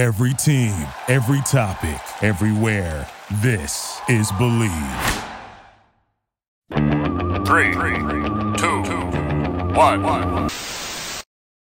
Every 0.00 0.32
team, 0.32 0.72
every 1.08 1.42
topic, 1.42 2.00
everywhere. 2.22 3.06
This 3.42 4.00
is 4.08 4.32
Believe. 4.38 4.70
Three, 7.44 7.74
two, 8.56 8.82
one. 9.74 10.48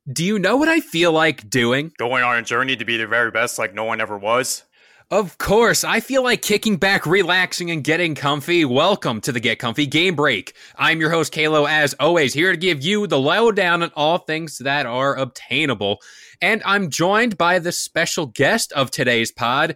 Do 0.09 0.23
you 0.23 0.39
know 0.39 0.55
what 0.55 0.69
I 0.69 0.79
feel 0.79 1.11
like 1.11 1.49
doing? 1.49 1.91
Going 1.97 2.23
on 2.23 2.37
a 2.37 2.41
journey 2.41 2.77
to 2.77 2.85
be 2.85 2.95
the 2.95 3.05
very 3.05 3.31
best 3.31 3.59
like 3.59 3.73
no 3.73 3.83
one 3.83 3.99
ever 3.99 4.17
was. 4.17 4.63
Of 5.11 5.37
course, 5.37 5.83
I 5.83 5.99
feel 5.99 6.23
like 6.23 6.41
kicking 6.41 6.77
back, 6.77 7.05
relaxing, 7.05 7.69
and 7.69 7.83
getting 7.83 8.15
comfy. 8.15 8.63
Welcome 8.63 9.19
to 9.19 9.33
the 9.33 9.41
Get 9.41 9.59
Comfy 9.59 9.85
Game 9.85 10.15
Break. 10.15 10.55
I'm 10.77 11.01
your 11.01 11.09
host, 11.09 11.33
K-LO, 11.33 11.65
as 11.65 11.93
always, 11.99 12.33
here 12.33 12.51
to 12.51 12.57
give 12.57 12.81
you 12.81 13.07
the 13.07 13.19
lowdown 13.19 13.83
on 13.83 13.91
all 13.97 14.19
things 14.19 14.59
that 14.59 14.85
are 14.85 15.17
obtainable. 15.17 15.97
And 16.41 16.63
I'm 16.65 16.89
joined 16.89 17.37
by 17.37 17.59
the 17.59 17.73
special 17.73 18.27
guest 18.27 18.71
of 18.71 18.89
today's 18.89 19.33
pod. 19.33 19.75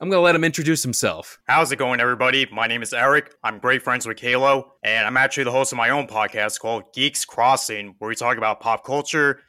I'm 0.00 0.08
going 0.08 0.20
to 0.20 0.24
let 0.24 0.34
him 0.34 0.42
introduce 0.42 0.82
himself. 0.82 1.38
How's 1.46 1.70
it 1.70 1.76
going, 1.76 2.00
everybody? 2.00 2.48
My 2.50 2.66
name 2.66 2.80
is 2.80 2.94
Eric. 2.94 3.34
I'm 3.44 3.58
great 3.58 3.82
friends 3.82 4.06
with 4.06 4.16
K-LO, 4.16 4.72
and 4.82 5.06
I'm 5.06 5.18
actually 5.18 5.44
the 5.44 5.52
host 5.52 5.72
of 5.72 5.76
my 5.76 5.90
own 5.90 6.06
podcast 6.06 6.60
called 6.60 6.84
Geeks 6.94 7.26
Crossing, 7.26 7.94
where 7.98 8.08
we 8.08 8.14
talk 8.14 8.38
about 8.38 8.60
pop 8.60 8.86
culture, 8.86 9.40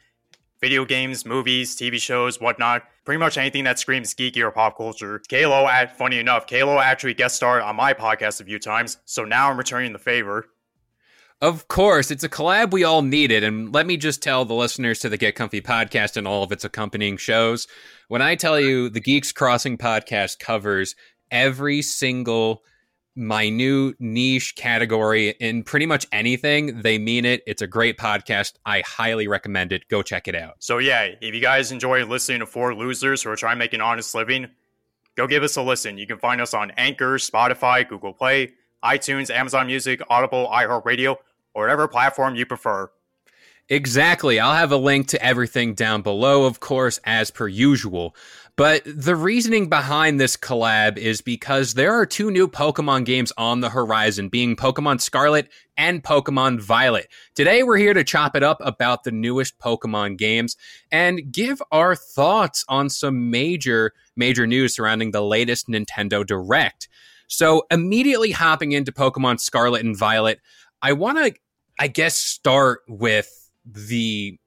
video 0.64 0.86
games, 0.86 1.26
movies, 1.26 1.76
TV 1.76 2.00
shows, 2.00 2.40
whatnot. 2.40 2.84
Pretty 3.04 3.18
much 3.18 3.36
anything 3.36 3.64
that 3.64 3.78
screams 3.78 4.14
geeky 4.14 4.38
or 4.38 4.50
pop 4.50 4.78
culture. 4.78 5.18
K-LO, 5.28 5.68
funny 5.98 6.18
enough, 6.18 6.46
K-LO 6.46 6.78
actually 6.78 7.12
guest 7.12 7.36
starred 7.36 7.60
on 7.60 7.76
my 7.76 7.92
podcast 7.92 8.40
a 8.40 8.44
few 8.44 8.58
times, 8.58 8.96
so 9.04 9.26
now 9.26 9.50
I'm 9.50 9.58
returning 9.58 9.92
the 9.92 9.98
favor. 9.98 10.46
Of 11.42 11.68
course, 11.68 12.10
it's 12.10 12.24
a 12.24 12.30
collab 12.30 12.72
we 12.72 12.82
all 12.82 13.02
needed. 13.02 13.44
And 13.44 13.74
let 13.74 13.84
me 13.84 13.98
just 13.98 14.22
tell 14.22 14.46
the 14.46 14.54
listeners 14.54 15.00
to 15.00 15.10
the 15.10 15.18
Get 15.18 15.34
Comfy 15.34 15.60
podcast 15.60 16.16
and 16.16 16.26
all 16.26 16.42
of 16.42 16.50
its 16.50 16.64
accompanying 16.64 17.18
shows 17.18 17.68
when 18.08 18.22
I 18.22 18.34
tell 18.34 18.58
you 18.58 18.88
the 18.88 19.00
Geeks 19.00 19.32
Crossing 19.32 19.76
podcast 19.76 20.38
covers 20.38 20.94
every 21.30 21.82
single 21.82 22.62
minute 23.16 23.96
niche 23.98 24.54
category 24.56 25.30
in 25.40 25.62
pretty 25.62 25.86
much 25.86 26.06
anything, 26.12 26.82
they 26.82 26.98
mean 26.98 27.24
it. 27.24 27.42
It's 27.46 27.62
a 27.62 27.66
great 27.66 27.96
podcast. 27.98 28.54
I 28.64 28.82
highly 28.86 29.28
recommend 29.28 29.72
it. 29.72 29.88
Go 29.88 30.02
check 30.02 30.28
it 30.28 30.34
out. 30.34 30.54
So, 30.58 30.78
yeah, 30.78 31.08
if 31.20 31.34
you 31.34 31.40
guys 31.40 31.72
enjoy 31.72 32.04
listening 32.04 32.40
to 32.40 32.46
four 32.46 32.74
losers 32.74 33.22
who 33.22 33.30
are 33.30 33.36
trying 33.36 33.56
to 33.56 33.58
make 33.58 33.72
an 33.72 33.80
honest 33.80 34.14
living, 34.14 34.48
go 35.16 35.26
give 35.26 35.42
us 35.42 35.56
a 35.56 35.62
listen. 35.62 35.98
You 35.98 36.06
can 36.06 36.18
find 36.18 36.40
us 36.40 36.54
on 36.54 36.72
Anchor, 36.76 37.16
Spotify, 37.16 37.88
Google 37.88 38.12
Play, 38.12 38.52
iTunes, 38.84 39.30
Amazon 39.30 39.66
Music, 39.66 40.00
Audible, 40.10 40.48
iHeartRadio, 40.52 41.16
or 41.54 41.62
whatever 41.62 41.88
platform 41.88 42.34
you 42.34 42.46
prefer. 42.46 42.90
Exactly. 43.70 44.38
I'll 44.38 44.54
have 44.54 44.72
a 44.72 44.76
link 44.76 45.08
to 45.08 45.24
everything 45.24 45.72
down 45.72 46.02
below, 46.02 46.44
of 46.44 46.60
course, 46.60 47.00
as 47.04 47.30
per 47.30 47.48
usual. 47.48 48.14
But 48.56 48.82
the 48.84 49.16
reasoning 49.16 49.68
behind 49.68 50.20
this 50.20 50.36
collab 50.36 50.96
is 50.96 51.20
because 51.20 51.74
there 51.74 51.92
are 51.92 52.06
two 52.06 52.30
new 52.30 52.46
Pokemon 52.46 53.04
games 53.04 53.32
on 53.36 53.60
the 53.60 53.70
horizon, 53.70 54.28
being 54.28 54.54
Pokemon 54.54 55.00
Scarlet 55.00 55.48
and 55.76 56.04
Pokemon 56.04 56.60
Violet. 56.60 57.08
Today, 57.34 57.64
we're 57.64 57.78
here 57.78 57.94
to 57.94 58.04
chop 58.04 58.36
it 58.36 58.44
up 58.44 58.58
about 58.60 59.02
the 59.02 59.10
newest 59.10 59.58
Pokemon 59.58 60.18
games 60.18 60.56
and 60.92 61.32
give 61.32 61.60
our 61.72 61.96
thoughts 61.96 62.64
on 62.68 62.88
some 62.88 63.28
major, 63.28 63.92
major 64.14 64.46
news 64.46 64.76
surrounding 64.76 65.10
the 65.10 65.22
latest 65.22 65.66
Nintendo 65.66 66.24
Direct. 66.24 66.88
So, 67.26 67.64
immediately 67.72 68.30
hopping 68.30 68.70
into 68.70 68.92
Pokemon 68.92 69.40
Scarlet 69.40 69.84
and 69.84 69.96
Violet, 69.96 70.38
I 70.80 70.92
want 70.92 71.18
to, 71.18 71.34
I 71.80 71.88
guess, 71.88 72.16
start 72.16 72.82
with 72.86 73.50
the 73.66 74.38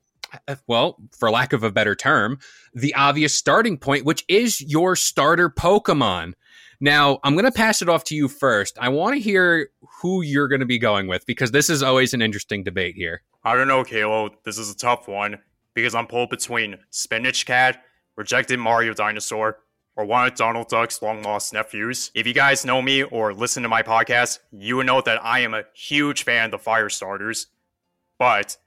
Uh, 0.47 0.55
well, 0.67 0.97
for 1.17 1.29
lack 1.31 1.53
of 1.53 1.63
a 1.63 1.71
better 1.71 1.95
term, 1.95 2.39
the 2.73 2.93
obvious 2.95 3.33
starting 3.33 3.77
point, 3.77 4.05
which 4.05 4.23
is 4.27 4.61
your 4.61 4.95
starter 4.95 5.49
Pokemon. 5.49 6.33
Now, 6.79 7.19
I'm 7.23 7.33
going 7.33 7.45
to 7.45 7.51
pass 7.51 7.81
it 7.81 7.89
off 7.89 8.03
to 8.05 8.15
you 8.15 8.27
first. 8.27 8.77
I 8.79 8.89
want 8.89 9.15
to 9.15 9.19
hear 9.19 9.69
who 10.01 10.21
you're 10.21 10.47
going 10.47 10.59
to 10.59 10.65
be 10.65 10.77
going 10.77 11.07
with 11.07 11.25
because 11.25 11.51
this 11.51 11.69
is 11.69 11.81
always 11.81 12.13
an 12.13 12.21
interesting 12.21 12.63
debate 12.63 12.95
here. 12.95 13.23
I 13.43 13.55
don't 13.55 13.67
know, 13.67 13.83
Kalo. 13.83 14.29
This 14.43 14.57
is 14.57 14.69
a 14.69 14.77
tough 14.77 15.07
one 15.07 15.39
because 15.73 15.95
I'm 15.95 16.07
pulled 16.07 16.29
between 16.29 16.77
Spinach 16.91 17.45
Cat, 17.45 17.83
Rejected 18.15 18.59
Mario 18.59 18.93
Dinosaur, 18.93 19.59
or 19.95 20.05
one 20.05 20.27
of 20.27 20.35
Donald 20.35 20.69
Duck's 20.69 21.01
long 21.01 21.23
lost 21.23 21.51
nephews. 21.53 22.11
If 22.13 22.27
you 22.27 22.33
guys 22.33 22.63
know 22.63 22.83
me 22.83 23.01
or 23.01 23.33
listen 23.33 23.63
to 23.63 23.69
my 23.69 23.81
podcast, 23.81 24.39
you 24.51 24.77
would 24.77 24.85
know 24.85 25.01
that 25.01 25.23
I 25.23 25.39
am 25.39 25.55
a 25.55 25.63
huge 25.73 26.23
fan 26.23 26.45
of 26.45 26.51
the 26.51 26.59
fire 26.59 26.89
starters. 26.89 27.47
But 28.19 28.57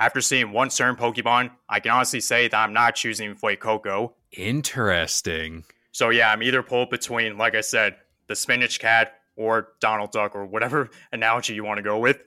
after 0.00 0.22
seeing 0.22 0.50
one 0.50 0.70
certain 0.70 0.96
Pokemon, 0.96 1.50
I 1.68 1.78
can 1.78 1.92
honestly 1.92 2.20
say 2.20 2.48
that 2.48 2.56
I'm 2.56 2.72
not 2.72 2.96
choosing 2.96 3.34
Fuecoco. 3.34 4.14
Interesting. 4.32 5.64
So 5.92 6.08
yeah, 6.08 6.32
I'm 6.32 6.42
either 6.42 6.62
pulled 6.62 6.88
between, 6.88 7.36
like 7.36 7.54
I 7.54 7.60
said, 7.60 7.96
the 8.26 8.34
Spinach 8.34 8.80
Cat 8.80 9.20
or 9.36 9.68
Donald 9.78 10.10
Duck 10.10 10.34
or 10.34 10.46
whatever 10.46 10.88
analogy 11.12 11.54
you 11.54 11.64
want 11.64 11.76
to 11.78 11.82
go 11.82 11.98
with. 11.98 12.18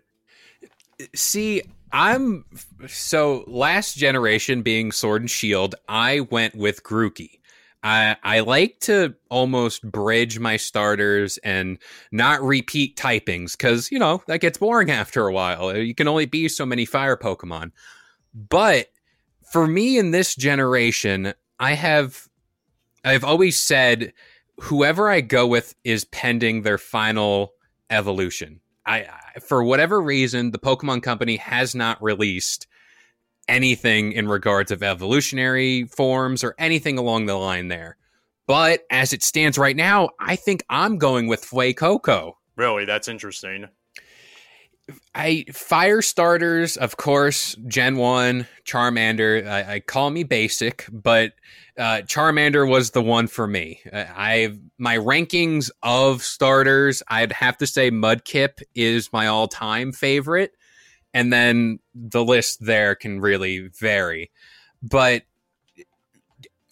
See, 1.15 1.63
I'm 1.91 2.45
so 2.87 3.43
last 3.47 3.97
generation 3.97 4.61
being 4.61 4.91
Sword 4.91 5.23
and 5.23 5.31
Shield, 5.31 5.73
I 5.89 6.21
went 6.21 6.55
with 6.55 6.83
Grookey. 6.83 7.39
I, 7.83 8.15
I 8.23 8.39
like 8.39 8.79
to 8.81 9.13
almost 9.29 9.83
bridge 9.83 10.39
my 10.39 10.55
starters 10.55 11.37
and 11.39 11.77
not 12.11 12.41
repeat 12.41 12.95
typings 12.95 13.51
because, 13.57 13.91
you 13.91 13.99
know, 13.99 14.23
that 14.27 14.39
gets 14.39 14.57
boring 14.57 14.89
after 14.91 15.27
a 15.27 15.33
while. 15.33 15.67
Uh, 15.67 15.73
you 15.73 15.93
can 15.93 16.07
only 16.07 16.25
be 16.25 16.47
so 16.47 16.65
many 16.65 16.85
fire 16.85 17.17
Pokemon. 17.17 17.71
But 18.33 18.87
for 19.51 19.67
me 19.67 19.97
in 19.97 20.11
this 20.11 20.35
generation, 20.35 21.33
I 21.59 21.73
have, 21.73 22.27
I've 23.03 23.25
always 23.25 23.59
said 23.59 24.13
whoever 24.59 25.09
I 25.09 25.21
go 25.21 25.45
with 25.45 25.75
is 25.83 26.05
pending 26.05 26.61
their 26.61 26.77
final 26.77 27.53
evolution. 27.89 28.61
I, 28.85 29.07
for 29.41 29.63
whatever 29.63 30.01
reason, 30.01 30.51
the 30.51 30.59
Pokemon 30.59 31.03
Company 31.03 31.37
has 31.37 31.75
not 31.75 32.01
released 32.01 32.67
anything 33.47 34.11
in 34.11 34.27
regards 34.27 34.71
of 34.71 34.83
evolutionary 34.83 35.85
forms 35.85 36.43
or 36.43 36.55
anything 36.57 36.97
along 36.97 37.25
the 37.25 37.35
line 37.35 37.67
there. 37.67 37.97
But 38.47 38.81
as 38.89 39.13
it 39.13 39.23
stands 39.23 39.57
right 39.57 39.75
now, 39.75 40.09
I 40.19 40.35
think 40.35 40.63
I'm 40.69 40.97
going 40.97 41.27
with 41.27 41.45
Fuecoco. 41.45 42.33
Really, 42.55 42.85
that's 42.85 43.07
interesting. 43.07 43.67
I 45.15 45.45
fire 45.53 46.01
starters, 46.01 46.75
of 46.75 46.97
course, 46.97 47.55
Gen 47.67 47.95
One, 47.95 48.47
Charmander. 48.65 49.47
I, 49.47 49.75
I 49.75 49.79
call 49.79 50.09
me 50.09 50.23
basic, 50.23 50.85
but 50.91 51.33
uh, 51.77 52.01
Charmander 52.05 52.69
was 52.69 52.91
the 52.91 53.01
one 53.01 53.27
for 53.27 53.47
me. 53.47 53.79
I 53.93 54.57
my 54.77 54.97
rankings 54.97 55.71
of 55.81 56.21
starters. 56.21 57.01
I'd 57.07 57.31
have 57.31 57.57
to 57.59 57.67
say 57.67 57.91
Mudkip 57.91 58.61
is 58.75 59.11
my 59.13 59.27
all 59.27 59.47
time 59.47 59.93
favorite 59.93 60.51
and 61.13 61.31
then 61.31 61.79
the 61.93 62.23
list 62.23 62.65
there 62.65 62.95
can 62.95 63.21
really 63.21 63.69
vary. 63.79 64.31
But 64.81 65.23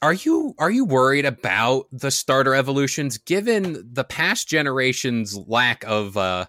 are 0.01 0.13
you 0.13 0.55
are 0.57 0.71
you 0.71 0.83
worried 0.83 1.25
about 1.25 1.87
the 1.91 2.11
starter 2.11 2.55
evolutions 2.55 3.17
given 3.19 3.87
the 3.93 4.03
past 4.03 4.47
generation's 4.47 5.37
lack 5.37 5.83
of 5.85 6.17
uh 6.17 6.47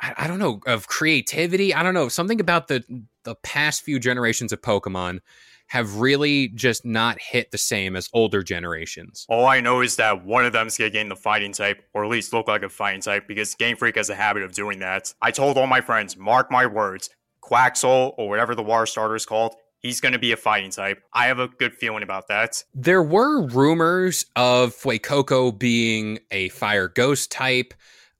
I, 0.00 0.14
I 0.18 0.26
don't 0.26 0.38
know 0.38 0.60
of 0.66 0.86
creativity? 0.86 1.74
I 1.74 1.82
don't 1.82 1.94
know 1.94 2.08
something 2.08 2.40
about 2.40 2.68
the 2.68 2.84
the 3.22 3.34
past 3.36 3.82
few 3.82 3.98
generations 3.98 4.52
of 4.52 4.60
Pokemon 4.60 5.20
have 5.68 5.96
really 5.96 6.48
just 6.48 6.84
not 6.84 7.20
hit 7.20 7.50
the 7.50 7.58
same 7.58 7.96
as 7.96 8.08
older 8.12 8.42
generations. 8.42 9.26
All 9.28 9.46
I 9.46 9.60
know 9.60 9.80
is 9.80 9.96
that 9.96 10.24
one 10.24 10.44
of 10.44 10.52
them's 10.52 10.76
gonna 10.76 10.90
gain 10.90 11.08
the 11.08 11.16
fighting 11.16 11.52
type, 11.52 11.82
or 11.94 12.04
at 12.04 12.10
least 12.10 12.32
look 12.32 12.48
like 12.48 12.62
a 12.62 12.68
fighting 12.68 13.00
type, 13.00 13.26
because 13.26 13.54
Game 13.54 13.76
Freak 13.76 13.96
has 13.96 14.10
a 14.10 14.14
habit 14.14 14.42
of 14.42 14.52
doing 14.52 14.78
that. 14.80 15.12
I 15.20 15.30
told 15.30 15.56
all 15.58 15.66
my 15.66 15.80
friends, 15.80 16.16
mark 16.16 16.50
my 16.50 16.66
words, 16.66 17.10
Quaxly, 17.42 18.14
or 18.16 18.28
whatever 18.28 18.54
the 18.54 18.62
water 18.62 18.86
starter 18.86 19.16
is 19.16 19.26
called, 19.26 19.54
he's 19.78 20.00
going 20.00 20.14
to 20.14 20.18
be 20.18 20.32
a 20.32 20.36
fighting 20.36 20.70
type. 20.70 21.02
I 21.12 21.26
have 21.26 21.38
a 21.38 21.48
good 21.48 21.74
feeling 21.74 22.02
about 22.02 22.28
that. 22.28 22.64
There 22.74 23.02
were 23.02 23.46
rumors 23.46 24.24
of 24.34 24.74
Fuecoco 24.74 25.56
being 25.56 26.20
a 26.30 26.48
fire 26.48 26.88
ghost 26.88 27.30
type. 27.30 27.74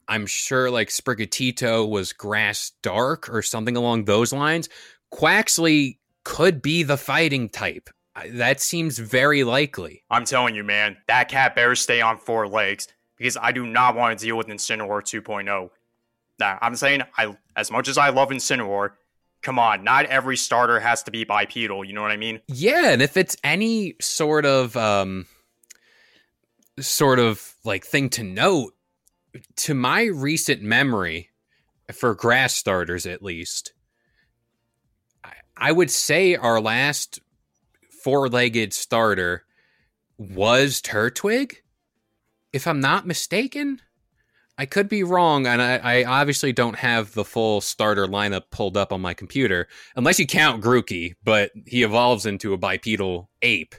I'm 0.07 0.27
sure 0.27 0.71
like 0.71 0.91
Sprigatito 0.91 1.89
was 1.89 2.13
grass 2.13 2.73
dark 2.83 3.31
or 3.31 3.41
something 3.41 3.77
along 3.77 4.05
those 4.05 4.33
lines. 4.33 4.69
Quaxly 5.13 5.97
could 6.25 6.63
be 6.63 6.83
the 6.83 6.97
fighting 6.97 7.49
type. 7.49 7.91
That 8.27 8.61
seems 8.61 8.99
very 8.99 9.45
likely. 9.45 10.05
I'm 10.11 10.25
telling 10.25 10.55
you, 10.55 10.65
man, 10.65 10.97
that 11.09 11.29
cat 11.29 11.55
better 11.55 11.75
stay 11.75 12.01
on 12.01 12.19
four 12.19 12.47
legs 12.47 12.89
because 13.17 13.37
I 13.37 13.53
do 13.53 13.67
not 13.67 13.97
want 13.97 14.19
to 14.19 14.25
deal 14.25 14.37
with 14.37 14.47
Incineroar 14.47 15.03
2.0. 15.03 15.71
Now, 16.39 16.59
I'm 16.61 16.77
saying 16.77 17.03
I 17.17 17.37
as 17.57 17.71
much 17.71 17.89
as 17.89 17.99
I 17.99 18.11
love 18.11 18.31
Incineroar, 18.31 18.91
come 19.43 19.59
on, 19.59 19.85
not 19.85 20.07
every 20.07 20.37
starter 20.37 20.81
has 20.81 21.03
to 21.05 21.11
be 21.11 21.25
bipedal, 21.25 21.85
you 21.85 21.93
know 21.93 22.03
what 22.03 22.11
I 22.11 22.17
mean? 22.17 22.41
Yeah, 22.49 22.91
and 22.91 23.03
if 23.03 23.17
it's 23.17 23.37
any 23.45 23.95
sort 24.01 24.47
of 24.47 24.77
um 24.77 25.27
sort 26.81 27.19
of 27.19 27.55
like 27.65 27.85
thing 27.85 28.11
to 28.11 28.23
note, 28.23 28.75
to 29.57 29.75
my 29.75 30.05
recent 30.05 30.63
memory, 30.63 31.31
for 31.93 32.15
grass 32.15 32.55
starters 32.55 33.07
at 33.07 33.23
least, 33.23 33.74
I 35.57 35.73
would 35.73 35.91
say 35.91 36.37
our 36.37 36.61
last 36.61 37.21
four 38.03 38.29
legged 38.29 38.73
starter 38.73 39.45
was 40.19 40.81
Turtwig, 40.81 41.57
if 42.53 42.67
I'm 42.67 42.81
not 42.81 43.07
mistaken. 43.07 43.81
I 44.57 44.67
could 44.67 44.89
be 44.89 45.03
wrong, 45.03 45.47
and 45.49 45.61
I, 45.61 45.77
I, 45.79 46.05
obviously 46.05 46.53
don't 46.53 46.77
have 46.77 47.13
the 47.15 47.25
full 47.25 47.61
starter 47.61 48.07
lineup 48.07 48.43
pulled 48.53 48.77
up 48.77 48.93
on 48.93 49.01
my 49.01 49.13
computer, 49.13 49.67
unless 49.97 50.21
you 50.21 50.29
count 50.29 50.63
Grookey, 50.63 51.15
but 51.25 51.51
he 51.67 51.83
evolves 51.83 52.25
into 52.25 52.53
a 52.53 52.57
bipedal 52.57 53.31
ape. 53.43 53.75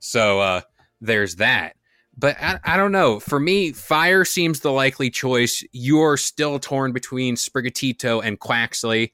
So 0.00 0.40
uh, 0.40 0.60
there's 1.00 1.36
that. 1.36 1.76
But 2.16 2.36
I, 2.40 2.58
I, 2.64 2.76
don't 2.76 2.92
know. 2.92 3.20
For 3.20 3.40
me, 3.40 3.72
Fire 3.72 4.24
seems 4.24 4.60
the 4.60 4.72
likely 4.72 5.08
choice. 5.08 5.64
You're 5.72 6.16
still 6.16 6.58
torn 6.58 6.92
between 6.92 7.36
Sprigatito 7.36 8.22
and 8.22 8.38
Quaxly. 8.38 9.12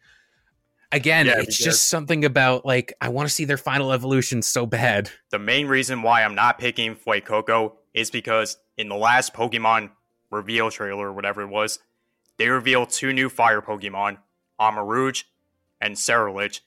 Again, 0.95 1.27
yeah, 1.27 1.41
it's 1.41 1.59
just 1.59 1.89
something 1.89 2.25
about 2.25 2.65
like 2.65 2.95
I 3.01 3.09
want 3.09 3.29
to 3.29 3.35
see 3.35 3.45
their 3.45 3.57
final 3.57 3.93
evolution 3.93 4.43
so 4.43 4.65
bad. 4.65 5.11
The 5.31 5.39
main 5.39 5.67
reason 5.67 6.03
why 6.03 6.23
I'm 6.23 6.35
not 6.35 6.59
picking 6.59 6.95
Fuecoco 6.95 7.73
is 7.93 8.11
because 8.11 8.57
in 8.77 8.89
the 8.89 8.95
last 8.95 9.35
Pokemon 9.35 9.91
reveal 10.31 10.71
trailer 10.71 11.09
or 11.09 11.13
whatever 11.13 11.43
it 11.43 11.49
was, 11.49 11.81
they 12.39 12.49
revealed 12.49 12.91
two 12.91 13.13
new 13.13 13.29
fire 13.29 13.61
Pokemon, 13.61 14.19
Armarouge 14.61 15.25
and 15.81 15.97
Ceruledge. 15.97 16.61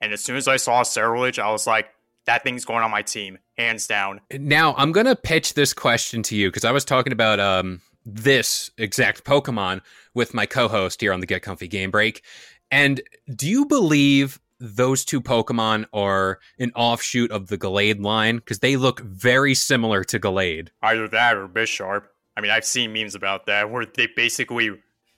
And 0.00 0.12
as 0.12 0.22
soon 0.22 0.36
as 0.36 0.48
I 0.48 0.56
saw 0.56 0.82
Ceruledge, 0.82 1.38
I 1.38 1.50
was 1.50 1.66
like, 1.66 1.90
that 2.26 2.42
thing's 2.42 2.64
going 2.64 2.82
on 2.82 2.90
my 2.90 3.02
team, 3.02 3.38
hands 3.56 3.86
down. 3.86 4.20
Now, 4.32 4.74
I'm 4.76 4.92
going 4.92 5.06
to 5.06 5.16
pitch 5.16 5.54
this 5.54 5.72
question 5.72 6.22
to 6.24 6.36
you 6.36 6.48
because 6.48 6.64
I 6.64 6.72
was 6.72 6.84
talking 6.84 7.12
about 7.12 7.40
um, 7.40 7.80
this 8.06 8.70
exact 8.78 9.24
Pokemon 9.24 9.80
with 10.14 10.34
my 10.34 10.46
co 10.46 10.68
host 10.68 11.00
here 11.00 11.12
on 11.12 11.20
the 11.20 11.26
Get 11.26 11.42
Comfy 11.42 11.68
Game 11.68 11.90
Break. 11.90 12.22
And 12.70 13.00
do 13.34 13.48
you 13.48 13.66
believe 13.66 14.40
those 14.58 15.04
two 15.04 15.20
Pokemon 15.20 15.86
are 15.92 16.38
an 16.58 16.72
offshoot 16.74 17.30
of 17.30 17.48
the 17.48 17.58
Gallade 17.58 18.02
line? 18.02 18.36
Because 18.36 18.60
they 18.60 18.76
look 18.76 19.00
very 19.00 19.54
similar 19.54 20.04
to 20.04 20.20
Gallade. 20.20 20.68
Either 20.82 21.08
that 21.08 21.36
or 21.36 21.48
Bisharp. 21.48 22.04
I 22.36 22.40
mean, 22.40 22.50
I've 22.50 22.64
seen 22.64 22.92
memes 22.92 23.14
about 23.14 23.46
that 23.46 23.70
where 23.70 23.86
they 23.86 24.08
basically 24.14 24.70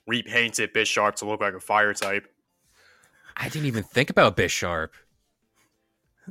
repainted 0.07 0.73
Bisharp 0.73 1.15
to 1.15 1.25
look 1.25 1.41
like 1.41 1.53
a 1.53 1.59
fire 1.59 1.93
type. 1.93 2.27
I 3.37 3.49
didn't 3.49 3.67
even 3.67 3.83
think 3.83 4.09
about 4.09 4.37
Bisharp. 4.37 4.89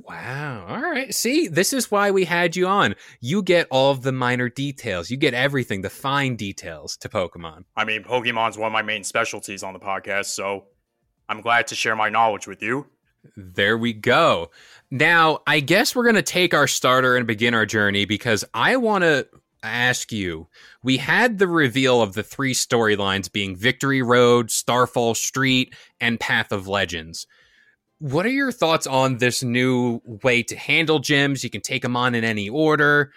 Wow. 0.09 0.67
All 0.69 0.81
right. 0.81 1.15
See, 1.15 1.49
this 1.49 1.73
is 1.73 1.91
why 1.91 2.11
we 2.11 2.25
had 2.25 2.57
you 2.57 2.67
on. 2.67 2.95
You 3.21 3.43
get 3.43 3.67
all 3.71 3.91
of 3.91 4.03
the 4.03 4.13
minor 4.13 4.49
details. 4.49 5.11
You 5.11 5.19
get 5.19 5.35
everything, 5.35 5.83
the 5.83 5.91
fine 5.91 6.37
details 6.37 6.97
to 6.99 7.09
Pokemon. 7.09 7.65
I 7.77 7.85
mean, 7.85 8.03
Pokemon's 8.03 8.57
one 8.57 8.69
of 8.69 8.73
my 8.73 8.83
main 8.83 9.05
specialties 9.05 9.63
on 9.63 9.75
the 9.75 9.81
podcast, 9.81 10.27
so 10.27 10.65
I'm 11.29 11.41
glad 11.41 11.67
to 11.69 11.75
share 11.75 11.97
my 11.97 12.09
knowledge 12.09 12.47
with 12.47 12.63
you. 12.63 12.87
There 13.37 13.79
we 13.79 13.93
go. 13.93 14.51
Now, 14.91 15.41
I 15.47 15.61
guess 15.61 15.95
we're 15.95 16.05
going 16.05 16.17
to 16.17 16.23
take 16.23 16.55
our 16.55 16.67
starter 16.67 17.17
and 17.17 17.27
begin 17.27 17.55
our 17.55 17.67
journey 17.67 18.05
because 18.05 18.45
I 18.53 18.77
want 18.77 19.05
to 19.05 19.27
ask 19.63 20.11
you 20.11 20.49
we 20.83 20.97
had 20.97 21.39
the 21.39 21.47
reveal 21.47 22.03
of 22.03 22.15
the 22.15 22.23
three 22.23 22.53
storylines 22.53 23.31
being 23.31 23.57
Victory 23.57 24.03
Road, 24.03 24.51
Starfall 24.51 25.15
Street, 25.15 25.75
and 26.01 26.19
Path 26.19 26.53
of 26.53 26.67
Legends. 26.67 27.27
What 27.99 28.27
are 28.27 28.31
your 28.31 28.51
thoughts 28.51 28.87
on 28.87 29.19
this 29.19 29.45
new 29.45 30.01
way 30.05 30.43
to 30.43 30.57
handle 30.57 31.01
gyms? 31.01 31.45
You 31.45 31.51
can 31.51 31.61
take 31.61 31.83
them 31.83 31.97
on 31.97 32.17
in 32.17 32.25
any 32.25 32.49
order, 32.49 33.13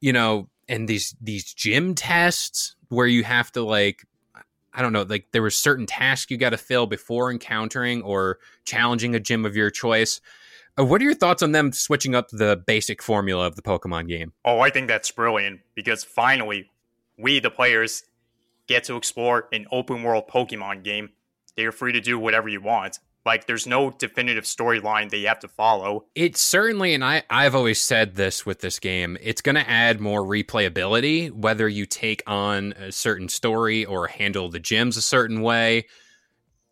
you 0.00 0.14
know, 0.14 0.48
and 0.68 0.88
these 0.88 1.14
these 1.20 1.52
gym 1.52 1.94
tests 1.94 2.74
where 2.88 3.06
you 3.06 3.22
have 3.22 3.52
to 3.52 3.62
like 3.62 4.06
I 4.72 4.82
don't 4.82 4.92
know, 4.92 5.02
like 5.02 5.28
there 5.32 5.42
were 5.42 5.50
certain 5.50 5.86
tasks 5.86 6.30
you 6.30 6.36
got 6.36 6.50
to 6.50 6.56
fill 6.56 6.86
before 6.86 7.30
encountering 7.30 8.02
or 8.02 8.38
challenging 8.64 9.14
a 9.14 9.20
gym 9.20 9.44
of 9.44 9.56
your 9.56 9.70
choice. 9.70 10.20
Uh, 10.78 10.84
what 10.84 11.00
are 11.00 11.04
your 11.04 11.14
thoughts 11.14 11.42
on 11.42 11.52
them 11.52 11.72
switching 11.72 12.14
up 12.14 12.28
the 12.28 12.62
basic 12.66 13.02
formula 13.02 13.46
of 13.46 13.56
the 13.56 13.62
Pokemon 13.62 14.08
game? 14.08 14.32
Oh, 14.44 14.60
I 14.60 14.70
think 14.70 14.86
that's 14.86 15.10
brilliant 15.10 15.60
because 15.74 16.04
finally, 16.04 16.70
we, 17.18 17.40
the 17.40 17.50
players, 17.50 18.04
get 18.68 18.84
to 18.84 18.96
explore 18.96 19.48
an 19.52 19.66
open 19.72 20.02
world 20.02 20.28
Pokemon 20.28 20.84
game. 20.84 21.10
They 21.56 21.64
are 21.64 21.72
free 21.72 21.92
to 21.92 22.00
do 22.00 22.18
whatever 22.18 22.48
you 22.48 22.60
want. 22.60 23.00
Like, 23.26 23.46
there's 23.46 23.66
no 23.66 23.90
definitive 23.90 24.44
storyline 24.44 25.10
that 25.10 25.18
you 25.18 25.28
have 25.28 25.40
to 25.40 25.48
follow. 25.48 26.06
It's 26.14 26.40
certainly, 26.40 26.94
and 26.94 27.04
I, 27.04 27.22
I've 27.28 27.54
always 27.54 27.80
said 27.80 28.14
this 28.14 28.46
with 28.46 28.60
this 28.60 28.78
game, 28.78 29.18
it's 29.20 29.42
going 29.42 29.56
to 29.56 29.68
add 29.68 30.00
more 30.00 30.22
replayability, 30.22 31.30
whether 31.30 31.68
you 31.68 31.84
take 31.84 32.22
on 32.26 32.72
a 32.72 32.90
certain 32.92 33.28
story 33.28 33.84
or 33.84 34.06
handle 34.06 34.48
the 34.48 34.60
gyms 34.60 34.96
a 34.96 35.02
certain 35.02 35.42
way. 35.42 35.86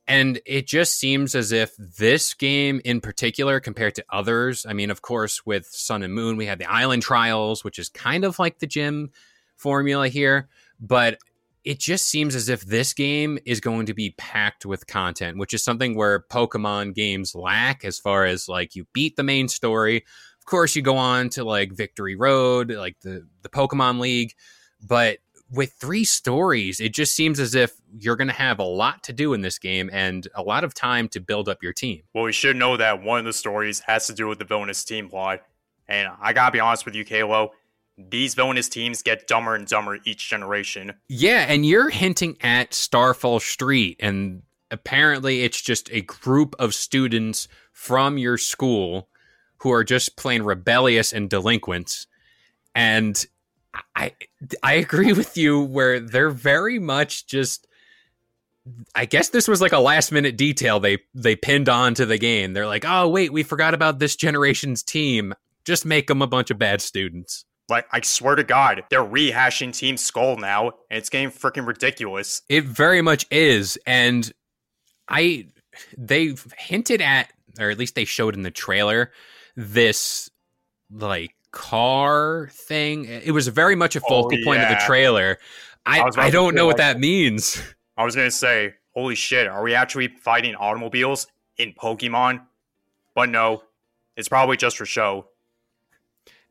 And 0.07 0.41
it 0.47 0.67
just 0.67 0.99
seems 0.99 1.35
as 1.35 1.53
if 1.53 1.77
this 1.77 2.33
game 2.33 2.81
in 2.83 3.03
particular, 3.03 3.61
compared 3.61 3.95
to 3.97 4.05
others, 4.09 4.65
I 4.67 4.73
mean, 4.73 4.91
of 4.91 5.03
course, 5.03 5.45
with 5.45 5.67
Sun 5.67 6.03
and 6.03 6.15
Moon, 6.15 6.39
we 6.39 6.47
had 6.47 6.59
the 6.59 6.71
Island 6.71 7.03
Trials, 7.03 7.63
which 7.63 7.79
is 7.79 7.91
kind 7.91 8.25
of 8.25 8.39
like 8.39 8.59
the 8.59 8.67
gym 8.67 9.11
formula 9.55 10.09
here, 10.09 10.49
but 10.81 11.19
it 11.65 11.79
just 11.79 12.07
seems 12.07 12.35
as 12.35 12.49
if 12.49 12.63
this 12.63 12.93
game 12.95 13.39
is 13.45 13.61
going 13.61 13.87
to 13.87 13.95
be 13.95 14.15
packed 14.17 14.65
with 14.65 14.87
content, 14.87 15.39
which 15.39 15.55
is 15.55 15.63
something 15.63 15.95
where 15.95 16.21
Pokemon 16.21 16.95
games 16.95 17.35
lack 17.35 17.85
as 17.85 17.99
far 17.99 18.25
as 18.25 18.49
like 18.49 18.75
you 18.75 18.87
beat 18.93 19.17
the 19.17 19.23
main 19.23 19.49
story. 19.49 19.99
Of 20.39 20.47
course, 20.47 20.75
you 20.77 20.83
go 20.83 20.97
on 20.97 21.29
to 21.31 21.45
like 21.45 21.73
Victory 21.73 22.17
Road, 22.17 22.71
like 22.71 22.99
the, 23.01 23.27
the 23.43 23.49
Pokemon 23.49 24.01
League, 24.01 24.35
but 24.81 25.19
with 25.51 25.73
three 25.73 26.05
stories, 26.05 26.79
it 26.79 26.93
just 26.93 27.15
seems 27.15 27.41
as 27.41 27.55
if 27.55 27.73
you're 27.99 28.17
going 28.17 28.29
to 28.29 28.35
have 28.35 28.59
a 28.59 28.65
lot 28.65 29.03
to 29.05 29.13
do 29.13 29.33
in 29.33 29.41
this 29.41 29.59
game 29.59 29.89
and 29.93 30.29
a 30.35 30.43
lot 30.43 30.63
of 30.63 30.75
time 30.75 31.09
to 31.09 31.21
build 31.21 31.49
up 31.49 31.63
your 31.63 31.73
team. 31.73 32.03
Well, 32.15 32.25
we 32.25 32.33
should 32.33 32.57
know 32.57 32.77
that 32.77 33.03
one 33.03 33.19
of 33.19 33.25
the 33.25 33.33
stories 33.33 33.81
has 33.81 34.07
to 34.09 34.13
do 34.13 34.29
with 34.29 34.39
the 34.39 34.45
villainous 34.45 34.85
team 34.85 35.09
plot. 35.09 35.43
And 35.89 36.09
I 36.21 36.35
gotta 36.35 36.53
be 36.53 36.61
honest 36.61 36.85
with 36.85 36.95
you, 36.95 37.05
K-LO, 37.05 37.53
these 37.99 38.35
villainous 38.35 38.69
teams 38.69 39.03
get 39.03 39.27
dumber 39.27 39.55
and 39.55 39.67
dumber 39.67 39.99
each 40.05 40.29
generation. 40.29 40.95
Yeah, 41.09 41.47
and 41.49 41.67
you're 41.67 41.91
hinting 41.91 42.37
at 42.41 42.73
Starfall 42.73 43.41
Street, 43.41 43.97
and 44.01 44.43
apparently 44.71 45.43
it's 45.43 45.61
just 45.61 45.91
a 45.93 46.03
group 46.03 46.55
of 46.59 46.75
students 46.75 47.49
from 47.73 48.19
your 48.19 48.39
school 48.39 49.09
who 49.59 49.73
are 49.73 49.85
just 49.85 50.17
plain 50.17 50.43
rebellious 50.43 51.13
and 51.13 51.29
delinquents. 51.29 52.07
And 52.75 53.25
I 53.97 54.13
I 54.63 54.75
agree 54.75 55.13
with 55.13 55.37
you 55.37 55.61
where 55.61 56.01
they're 56.01 56.31
very 56.31 56.79
much 56.79 57.27
just 57.27 57.67
I 58.95 59.07
guess 59.07 59.31
this 59.31 59.49
was 59.49 59.61
like 59.61 59.73
a 59.73 59.79
last 59.79 60.13
minute 60.13 60.37
detail 60.37 60.79
they 60.79 60.99
they 61.15 61.35
pinned 61.35 61.69
on 61.69 61.95
to 61.95 62.07
the 62.07 62.19
game. 62.19 62.53
They're 62.53 62.67
like, 62.67 62.85
"Oh, 62.87 63.09
wait, 63.09 63.33
we 63.33 63.43
forgot 63.43 63.75
about 63.75 63.99
this 63.99 64.15
generation's 64.15 64.83
team. 64.83 65.35
Just 65.65 65.85
make 65.85 66.07
them 66.07 66.23
a 66.23 66.27
bunch 66.27 66.51
of 66.51 66.59
bad 66.59 66.81
students." 66.81 67.45
Like, 67.69 67.87
I 67.93 68.01
swear 68.01 68.35
to 68.35 68.45
God, 68.45 68.85
they're 68.89 69.05
rehashing 69.05 69.77
Team 69.77 69.97
Skull 69.97 70.37
now, 70.37 70.69
and 70.91 70.99
it's 70.99 71.11
getting 71.11 71.31
freaking 71.31 71.67
ridiculous. 71.67 72.43
It 72.49 72.65
very 72.65 73.03
much 73.03 73.27
is, 73.31 73.79
and 73.87 74.33
I 75.09 75.49
they've 75.97 76.45
hinted 76.57 77.03
at, 77.03 77.31
or 77.61 77.71
at 77.71 77.79
least 77.79 77.95
they 77.95 78.05
showed 78.05 78.35
in 78.35 78.43
the 78.43 78.51
trailer, 78.51 79.13
this 79.57 80.31
like 80.91 81.35
car 81.51 82.49
thing. 82.53 83.05
It 83.05 83.33
was 83.33 83.49
very 83.49 83.75
much 83.75 83.97
a 83.97 84.01
focal 84.01 84.31
oh, 84.33 84.37
yeah. 84.37 84.45
point 84.45 84.63
of 84.63 84.69
the 84.71 84.83
trailer. 84.87 85.39
I, 85.85 86.01
I, 86.01 86.11
I 86.17 86.31
don't 86.31 86.55
know 86.55 86.67
what 86.67 86.79
that 86.79 86.99
means. 86.99 87.63
I 87.97 88.05
was 88.05 88.15
gonna 88.15 88.31
say, 88.31 88.75
holy 88.95 89.15
shit, 89.15 89.47
are 89.47 89.63
we 89.63 89.75
actually 89.75 90.09
fighting 90.09 90.55
automobiles 90.55 91.27
in 91.57 91.73
Pokemon? 91.75 92.43
But 93.15 93.29
no, 93.29 93.63
it's 94.17 94.29
probably 94.29 94.57
just 94.57 94.77
for 94.77 94.87
show. 94.87 95.27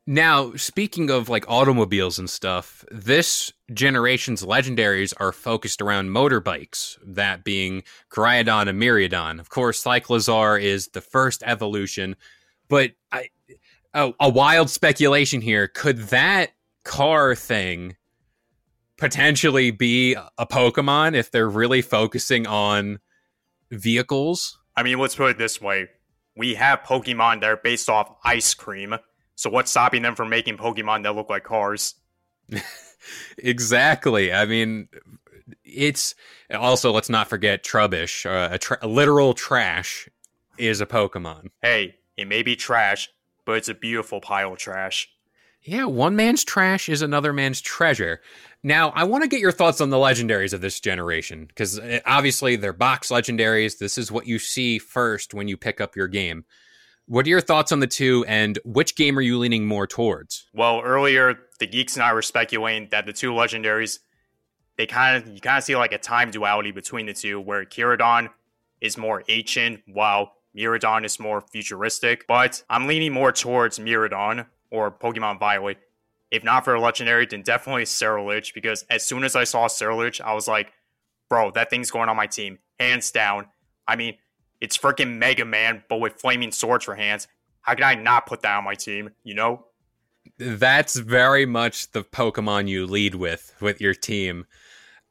Now, 0.10 0.54
speaking 0.54 1.10
of 1.10 1.28
like 1.28 1.50
automobiles 1.50 2.18
and 2.18 2.30
stuff, 2.30 2.86
this 2.90 3.52
generation's 3.74 4.42
legendaries 4.42 5.14
are 5.20 5.34
focused 5.34 5.82
around 5.82 6.08
motorbikes, 6.08 6.98
that 7.06 7.44
being 7.44 7.84
Koraidon 8.10 8.70
and 8.70 8.82
Miraidon. 8.82 9.38
Of 9.42 9.50
course, 9.50 9.84
Cyclizar 9.84 10.62
is 10.62 10.88
the 10.88 11.02
first 11.02 11.44
evolution, 11.46 12.16
but 12.70 12.92
I, 13.12 13.32
oh, 13.94 14.14
a 14.18 14.30
wild 14.30 14.70
speculation 14.70 15.42
here. 15.42 15.68
Could 15.68 15.98
that 16.08 16.52
car 16.86 17.36
thing 17.36 17.98
potentially 18.96 19.72
be 19.72 20.16
a 20.38 20.48
Pokemon 20.48 21.16
if 21.16 21.32
they're 21.32 21.50
really 21.50 21.82
focusing 21.82 22.48
on 22.48 23.00
vehicles? 23.72 24.58
I 24.74 24.84
mean, 24.84 25.00
let's 25.00 25.16
put 25.16 25.32
it 25.32 25.38
this 25.38 25.60
way. 25.60 25.90
We 26.38 26.56
have 26.56 26.84
Pokemon 26.84 27.42
that 27.42 27.50
are 27.50 27.58
based 27.58 27.90
off 27.90 28.16
ice 28.24 28.54
cream. 28.54 28.96
So 29.38 29.52
what's 29.52 29.70
stopping 29.70 30.02
them 30.02 30.16
from 30.16 30.30
making 30.30 30.58
Pokemon 30.58 31.04
that 31.04 31.16
look 31.16 31.30
like 31.30 31.44
cars? 31.44 31.94
exactly. 33.38 34.34
I 34.34 34.46
mean, 34.46 34.90
it's 35.64 36.16
also 36.52 36.92
let's 36.92 37.10
not 37.10 37.28
forget 37.28 37.64
Trubbish, 37.64 38.26
uh, 38.26 38.56
a, 38.56 38.58
tra- 38.58 38.80
a 38.82 38.88
literal 38.88 39.36
trash 39.36 40.10
is 40.58 40.82
a 40.82 40.88
Pokemon. 40.88 41.50
Hey, 41.62 41.96
it 42.18 42.28
may 42.28 42.42
be 42.42 42.56
trash, 42.56 43.10
but 43.46 43.58
it's 43.58 43.70
a 43.70 43.76
beautiful 43.76 44.20
pile 44.20 44.54
of 44.54 44.58
trash. 44.58 45.08
Yeah, 45.62 45.86
one 45.86 46.16
man's 46.16 46.44
trash 46.44 46.90
is 46.90 47.04
another 47.04 47.32
man's 47.32 47.62
treasure. 47.62 48.22
Now, 48.64 48.90
I 48.96 49.04
want 49.04 49.24
to 49.24 49.30
get 49.30 49.40
your 49.40 49.52
thoughts 49.52 49.82
on 49.82 49.92
the 49.92 49.98
legendaries 49.98 50.54
of 50.54 50.62
this 50.62 50.80
generation 50.80 51.46
because 51.46 51.78
uh, 51.78 52.00
obviously 52.08 52.56
they're 52.56 52.74
box 52.74 53.10
legendaries. 53.10 53.78
This 53.78 54.00
is 54.00 54.12
what 54.12 54.26
you 54.26 54.40
see 54.40 54.80
first 54.80 55.36
when 55.36 55.48
you 55.48 55.58
pick 55.58 55.80
up 55.80 55.96
your 55.96 56.08
game. 56.08 56.46
What 57.08 57.26
are 57.26 57.30
your 57.30 57.42
thoughts 57.42 57.72
on 57.72 57.80
the 57.80 57.88
two, 57.88 58.26
and 58.28 58.60
which 58.66 58.96
game 58.98 59.18
are 59.18 59.22
you 59.22 59.38
leaning 59.38 59.66
more 59.66 59.88
towards? 59.88 60.46
Well, 60.54 60.82
earlier 60.82 61.40
the 61.60 61.66
geeks 61.66 61.96
and 61.96 62.04
I 62.04 62.12
were 62.14 62.22
speculating 62.22 62.90
that 62.92 63.06
the 63.06 63.14
two 63.14 63.32
legendaries, 63.32 64.00
they 64.78 64.86
kind 64.86 65.16
of 65.16 65.34
you 65.34 65.40
kind 65.40 65.58
of 65.58 65.64
see 65.64 65.76
like 65.76 65.94
a 65.94 65.98
time 65.98 66.32
duality 66.32 66.72
between 66.72 67.06
the 67.06 67.14
two, 67.14 67.40
where 67.40 67.64
Koraidon 67.64 68.30
is 68.82 68.98
more 68.98 69.24
ancient 69.30 69.82
while 69.88 70.34
Miraidon 70.56 71.06
is 71.06 71.18
more 71.18 71.40
futuristic. 71.40 72.28
But 72.28 72.62
I'm 72.70 72.88
leaning 72.88 73.14
more 73.14 73.32
towards 73.32 73.80
Miraidon 73.80 74.46
or 74.70 74.92
Pokemon 74.92 75.40
Violet. 75.40 75.78
If 76.30 76.44
not 76.44 76.66
for 76.66 76.76
a 76.76 76.82
legendary, 76.82 77.26
then 77.26 77.42
definitely 77.42 77.86
Ceruledge 77.86 78.54
because 78.54 78.84
as 78.90 79.04
soon 79.04 79.24
as 79.24 79.34
I 79.34 79.46
saw 79.46 79.70
Ceruledge, 79.70 80.20
I 80.20 80.34
was 80.34 80.46
like, 80.46 80.74
bro, 81.30 81.52
that 81.52 81.70
thing's 81.70 81.90
going 81.90 82.10
on 82.10 82.18
my 82.18 82.28
team, 82.28 82.60
hands 82.78 83.12
down. 83.12 83.48
I 83.88 83.96
mean, 83.96 84.16
it's 84.62 84.78
freaking 84.78 85.18
Mega 85.18 85.46
Man, 85.46 85.84
but 85.90 86.00
with 86.00 86.14
flaming 86.14 86.52
swords 86.52 86.86
for 86.86 86.96
hands. 86.96 87.28
How 87.62 87.76
can 87.76 87.84
I 87.84 87.96
not 87.96 88.26
put 88.26 88.42
that 88.42 88.58
on 88.58 88.64
my 88.64 88.76
team? 88.76 89.12
You 89.24 89.36
know? 89.36 89.66
That's 90.38 90.96
very 90.96 91.46
much 91.46 91.92
the 91.92 92.04
Pokemon 92.04 92.68
you 92.68 92.86
lead 92.86 93.16
with 93.16 93.54
with 93.60 93.82
your 93.82 93.94
team. 93.94 94.46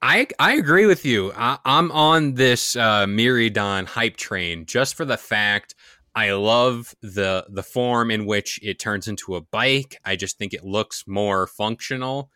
I 0.02 0.28
I 0.38 0.54
agree 0.54 0.86
with 0.86 1.04
you. 1.04 1.32
I, 1.34 1.58
am 1.64 1.90
on 1.92 2.34
this 2.34 2.76
uh, 2.76 3.06
Miraidon 3.06 3.86
hype 3.86 4.16
train 4.16 4.66
just 4.66 4.94
for 4.94 5.04
the 5.04 5.16
fact 5.16 5.74
I 6.14 6.32
love 6.32 6.94
the 7.02 7.46
the 7.48 7.62
form 7.62 8.10
in 8.10 8.26
which 8.26 8.58
it 8.62 8.78
turns 8.78 9.08
into 9.08 9.36
a 9.36 9.40
bike. 9.40 9.98
I 10.04 10.16
just 10.16 10.38
think 10.38 10.54
it 10.54 10.64
looks 10.64 11.04
more 11.06 11.46
functional. 11.46 12.30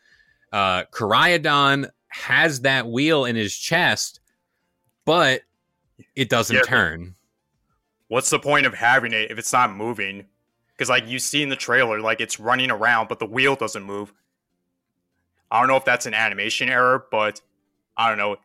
Uh, 0.52 0.84
Koraidon 0.92 1.88
has 2.08 2.62
that 2.62 2.88
wheel 2.88 3.24
in 3.24 3.36
his 3.36 3.56
chest, 3.56 4.20
but 5.06 5.42
it 6.16 6.28
doesn't 6.28 6.56
yeah, 6.56 6.62
turn. 6.62 7.14
What's 8.08 8.30
the 8.30 8.38
point 8.38 8.66
of 8.66 8.74
having 8.74 9.12
it 9.12 9.30
if 9.30 9.38
it's 9.38 9.52
not 9.52 9.72
moving? 9.74 10.26
Because 10.72 10.88
like 10.88 11.06
you 11.06 11.18
see 11.18 11.42
in 11.42 11.48
the 11.48 11.56
trailer, 11.56 12.00
like 12.00 12.20
it's 12.20 12.40
running 12.40 12.70
around, 12.70 13.08
but 13.08 13.18
the 13.18 13.26
wheel 13.26 13.56
doesn't 13.56 13.82
move. 13.82 14.12
I 15.50 15.60
don't 15.60 15.68
know 15.68 15.76
if 15.76 15.84
that's 15.84 16.06
an 16.06 16.14
animation 16.14 16.68
error, 16.68 17.06
but 17.10 17.40
I 17.96 18.08
don't 18.08 18.18
know. 18.18 18.36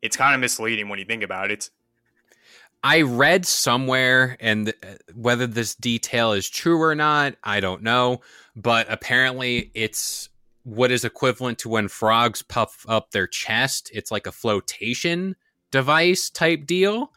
It's 0.00 0.16
kind 0.16 0.34
of 0.34 0.40
misleading 0.40 0.88
when 0.88 0.98
you 0.98 1.04
think 1.04 1.22
about 1.22 1.50
it. 1.50 1.70
I 2.82 3.02
read 3.02 3.44
somewhere, 3.44 4.38
and 4.40 4.70
uh, 4.70 4.86
whether 5.14 5.46
this 5.46 5.74
detail 5.74 6.32
is 6.32 6.48
true 6.48 6.80
or 6.80 6.94
not, 6.94 7.34
I 7.44 7.60
don't 7.60 7.82
know. 7.82 8.22
But 8.56 8.86
apparently, 8.90 9.70
it's 9.74 10.30
what 10.62 10.90
is 10.90 11.04
equivalent 11.04 11.58
to 11.58 11.68
when 11.68 11.88
frogs 11.88 12.42
puff 12.42 12.86
up 12.88 13.10
their 13.10 13.26
chest. 13.26 13.90
It's 13.92 14.10
like 14.10 14.26
a 14.26 14.32
flotation 14.32 15.36
device 15.70 16.30
type 16.30 16.66
deal, 16.66 17.12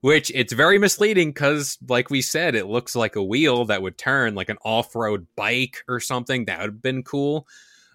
which 0.00 0.30
it's 0.34 0.52
very 0.52 0.78
misleading 0.78 1.30
because, 1.30 1.78
like 1.88 2.10
we 2.10 2.22
said, 2.22 2.54
it 2.54 2.66
looks 2.66 2.96
like 2.96 3.16
a 3.16 3.22
wheel 3.22 3.64
that 3.66 3.82
would 3.82 3.98
turn 3.98 4.34
like 4.34 4.48
an 4.48 4.58
off 4.64 4.94
road 4.94 5.26
bike 5.36 5.84
or 5.88 6.00
something. 6.00 6.46
That 6.46 6.60
would 6.60 6.66
have 6.66 6.82
been 6.82 7.02
cool. 7.02 7.46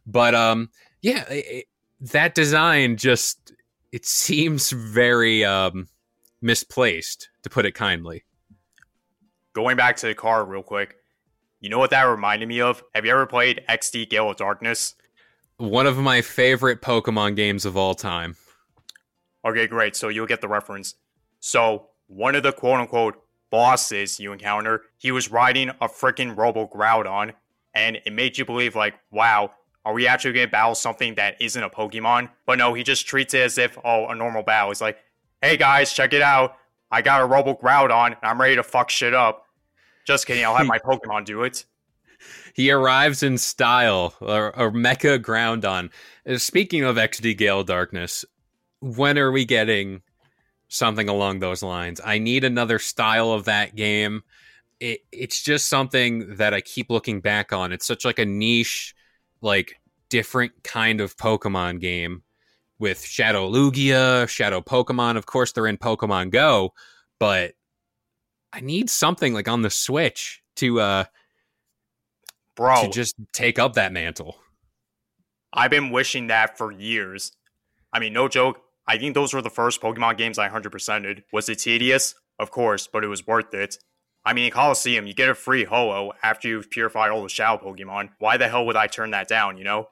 But 0.06 0.34
um, 0.36 0.70
yeah, 1.02 1.26
it, 1.30 1.66
that 2.00 2.36
design 2.36 2.98
just 2.98 3.54
it 3.92 4.06
seems 4.06 4.72
very 4.72 5.44
um 5.44 5.88
misplaced 6.42 7.30
to 7.44 7.50
put 7.50 7.66
it 7.66 7.74
kindly. 7.74 8.24
Going 9.54 9.76
back 9.76 9.98
to 9.98 10.08
the 10.08 10.14
car 10.16 10.46
real 10.46 10.64
quick, 10.64 10.98
you 11.60 11.70
know 11.70 11.80
what 11.80 11.90
that 11.90 12.04
reminded 12.04 12.48
me 12.48 12.62
of? 12.62 12.84
Have 12.94 13.06
you 13.06 13.12
ever 13.12 13.26
played 13.26 13.64
XD 13.68 14.10
Gale 14.10 14.30
of 14.30 14.38
Darkness? 14.38 14.96
One 15.58 15.88
of 15.88 15.98
my 15.98 16.22
favorite 16.22 16.82
Pokemon 16.82 17.36
games 17.36 17.66
of 17.66 17.76
all 17.76 17.96
time. 17.96 18.36
Okay, 19.46 19.67
great. 19.67 19.96
So 19.96 20.10
you'll 20.10 20.27
get 20.27 20.41
the 20.41 20.48
reference. 20.48 20.96
So 21.39 21.88
one 22.08 22.36
of 22.36 22.44
the 22.44 22.51
quote 22.51 22.79
unquote 22.79 23.22
bosses 23.50 24.20
you 24.20 24.32
encounter, 24.32 24.84
he 24.98 25.12
was 25.12 25.32
riding 25.32 25.70
a 25.70 25.88
freaking 25.88 26.36
Robo 26.36 26.67
Groudon, 26.67 27.34
and 27.74 27.98
it 28.06 28.12
made 28.13 28.38
you 28.38 28.46
believe 28.46 28.75
like, 28.75 28.96
wow, 29.12 29.51
are 29.86 29.94
we 29.94 30.08
actually 30.08 30.34
going 30.34 30.48
to 30.48 30.51
battle 30.51 30.75
something 30.75 31.15
that 31.15 31.41
isn't 31.41 31.63
a 31.63 31.70
Pokemon? 31.70 32.29
But 32.46 32.58
no, 32.58 32.74
he 32.74 32.84
just 32.84 33.08
treats 33.08 33.34
it 33.34 33.41
as 33.41 33.58
if, 33.58 33.77
oh, 33.86 34.08
a 34.08 34.15
normal 34.15 34.44
battle. 34.44 34.70
He's 34.70 34.82
like, 34.82 34.98
hey 35.41 35.56
guys, 35.56 35.94
check 35.94 36.13
it 36.13 36.22
out. 36.22 36.56
I 36.91 37.01
got 37.01 37.22
a 37.22 37.25
Robo 37.25 37.53
Groudon, 37.53 38.08
and 38.08 38.17
I'm 38.22 38.39
ready 38.39 38.56
to 38.56 38.63
fuck 38.63 38.89
shit 38.89 39.13
up. 39.13 39.46
Just 40.06 40.25
kidding, 40.25 40.44
I'll 40.44 40.56
have 40.56 40.67
my 40.67 40.79
Pokemon 40.86 41.25
do 41.25 41.44
it. 41.44 41.65
He 42.53 42.72
arrives 42.72 43.22
in 43.22 43.38
style, 43.38 44.15
or, 44.20 44.58
or 44.58 44.72
Mecha 44.72 45.20
Groudon. 45.20 45.91
Uh, 46.27 46.38
speaking 46.38 46.84
of 46.84 46.96
XD 46.96 47.38
Gale 47.38 47.63
Darkness, 47.63 48.25
when 48.79 49.17
are 49.17 49.31
we 49.31 49.46
getting 49.46 50.01
something 50.67 51.10
along 51.10 51.39
those 51.39 51.63
lines? 51.63 52.01
I 52.03 52.19
need 52.19 52.43
another 52.43 52.79
style 52.79 53.31
of 53.31 53.46
that 53.46 53.75
game. 53.75 54.24
It, 54.79 55.01
it's 55.12 55.41
just 55.41 55.67
something 55.67 56.36
that 56.36 56.53
I 56.53 56.62
keep 56.62 56.89
looking 56.89 57.22
back 57.22 57.51
on. 57.51 57.72
It's 57.72 57.88
such 57.88 58.05
like 58.05 58.19
a 58.19 58.25
niche 58.25 58.93
like 59.41 59.79
different 60.10 60.63
kind 60.63 61.01
of 61.01 61.17
Pokemon 61.17 61.79
game 61.79 62.24
with 62.79 63.03
Shadow 63.03 63.50
Lugia, 63.50 64.27
Shadow 64.27 64.62
Pokemon. 64.62 65.17
Of 65.17 65.25
course, 65.25 65.51
they're 65.51 65.67
in 65.67 65.77
Pokemon 65.77 66.31
Go, 66.31 66.74
but 67.19 67.53
I 68.53 68.62
need 68.62 68.89
something 68.89 69.34
like 69.34 69.48
on 69.48 69.62
the 69.62 69.69
Switch 69.69 70.41
to 70.57 70.79
uh 70.79 71.03
bro 72.55 72.84
to 72.84 72.89
just 72.89 73.15
take 73.34 73.60
up 73.60 73.74
that 73.74 73.91
mantle. 73.91 74.38
I've 75.53 75.72
been 75.72 75.91
wishing 75.91 76.27
that 76.27 76.57
for 76.57 76.72
years. 76.72 77.31
I 77.91 78.00
mean, 78.00 78.13
no 78.13 78.27
joke. 78.27 78.62
I 78.88 78.98
think 78.98 79.13
those 79.13 79.34
were 79.34 79.41
the 79.41 79.50
first 79.50 79.82
Pokemon 79.82 80.17
games 80.17 80.38
I 80.38 80.50
100%ed. 80.50 81.24
Was 81.34 81.50
it 81.50 81.60
tedious? 81.60 82.15
Of 82.39 82.51
course, 82.51 82.88
but 82.88 83.03
it 83.03 83.08
was 83.08 83.27
worth 83.27 83.53
it. 83.53 83.77
I 84.24 84.34
mean, 84.34 84.46
in 84.46 84.51
Colosseum, 84.51 85.08
you 85.08 85.13
get 85.13 85.29
a 85.29 85.36
free 85.36 85.63
Ho-Oh 85.63 86.13
after 86.22 86.48
you've 86.48 86.70
purified 86.70 87.12
all 87.12 87.24
the 87.24 87.29
Shadow 87.29 87.63
Pokemon. 87.63 88.10
Why 88.20 88.38
the 88.38 88.48
hell 88.48 88.65
would 88.65 88.75
I 88.75 88.88
turn 88.88 89.12
that 89.12 89.27
down, 89.27 89.58
you 89.58 89.63
know? 89.63 89.88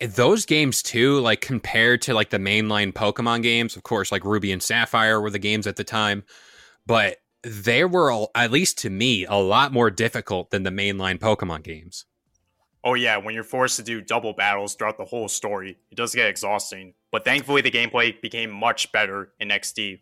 Those 0.00 0.44
games 0.44 0.82
too, 0.82 1.20
like 1.20 1.40
compared 1.40 2.02
to 2.02 2.14
like 2.14 2.30
the 2.30 2.38
mainline 2.38 2.92
Pokemon 2.92 3.42
games, 3.42 3.76
of 3.76 3.82
course, 3.82 4.10
like 4.10 4.24
Ruby 4.24 4.52
and 4.52 4.62
Sapphire 4.62 5.20
were 5.20 5.30
the 5.30 5.38
games 5.38 5.66
at 5.66 5.76
the 5.76 5.84
time, 5.84 6.24
but 6.86 7.18
they 7.42 7.84
were 7.84 8.26
at 8.34 8.50
least 8.50 8.78
to 8.78 8.90
me 8.90 9.24
a 9.26 9.36
lot 9.36 9.72
more 9.72 9.90
difficult 9.90 10.50
than 10.50 10.62
the 10.62 10.70
mainline 10.70 11.18
Pokemon 11.18 11.62
games. 11.62 12.06
Oh 12.82 12.94
yeah, 12.94 13.16
when 13.16 13.34
you're 13.34 13.44
forced 13.44 13.76
to 13.76 13.82
do 13.82 14.02
double 14.02 14.32
battles 14.34 14.74
throughout 14.74 14.98
the 14.98 15.04
whole 15.04 15.28
story, 15.28 15.78
it 15.90 15.94
does 15.94 16.14
get 16.14 16.26
exhausting. 16.26 16.94
But 17.14 17.24
thankfully, 17.24 17.60
the 17.60 17.70
gameplay 17.70 18.20
became 18.20 18.50
much 18.50 18.90
better 18.90 19.30
in 19.38 19.50
XD. 19.50 20.00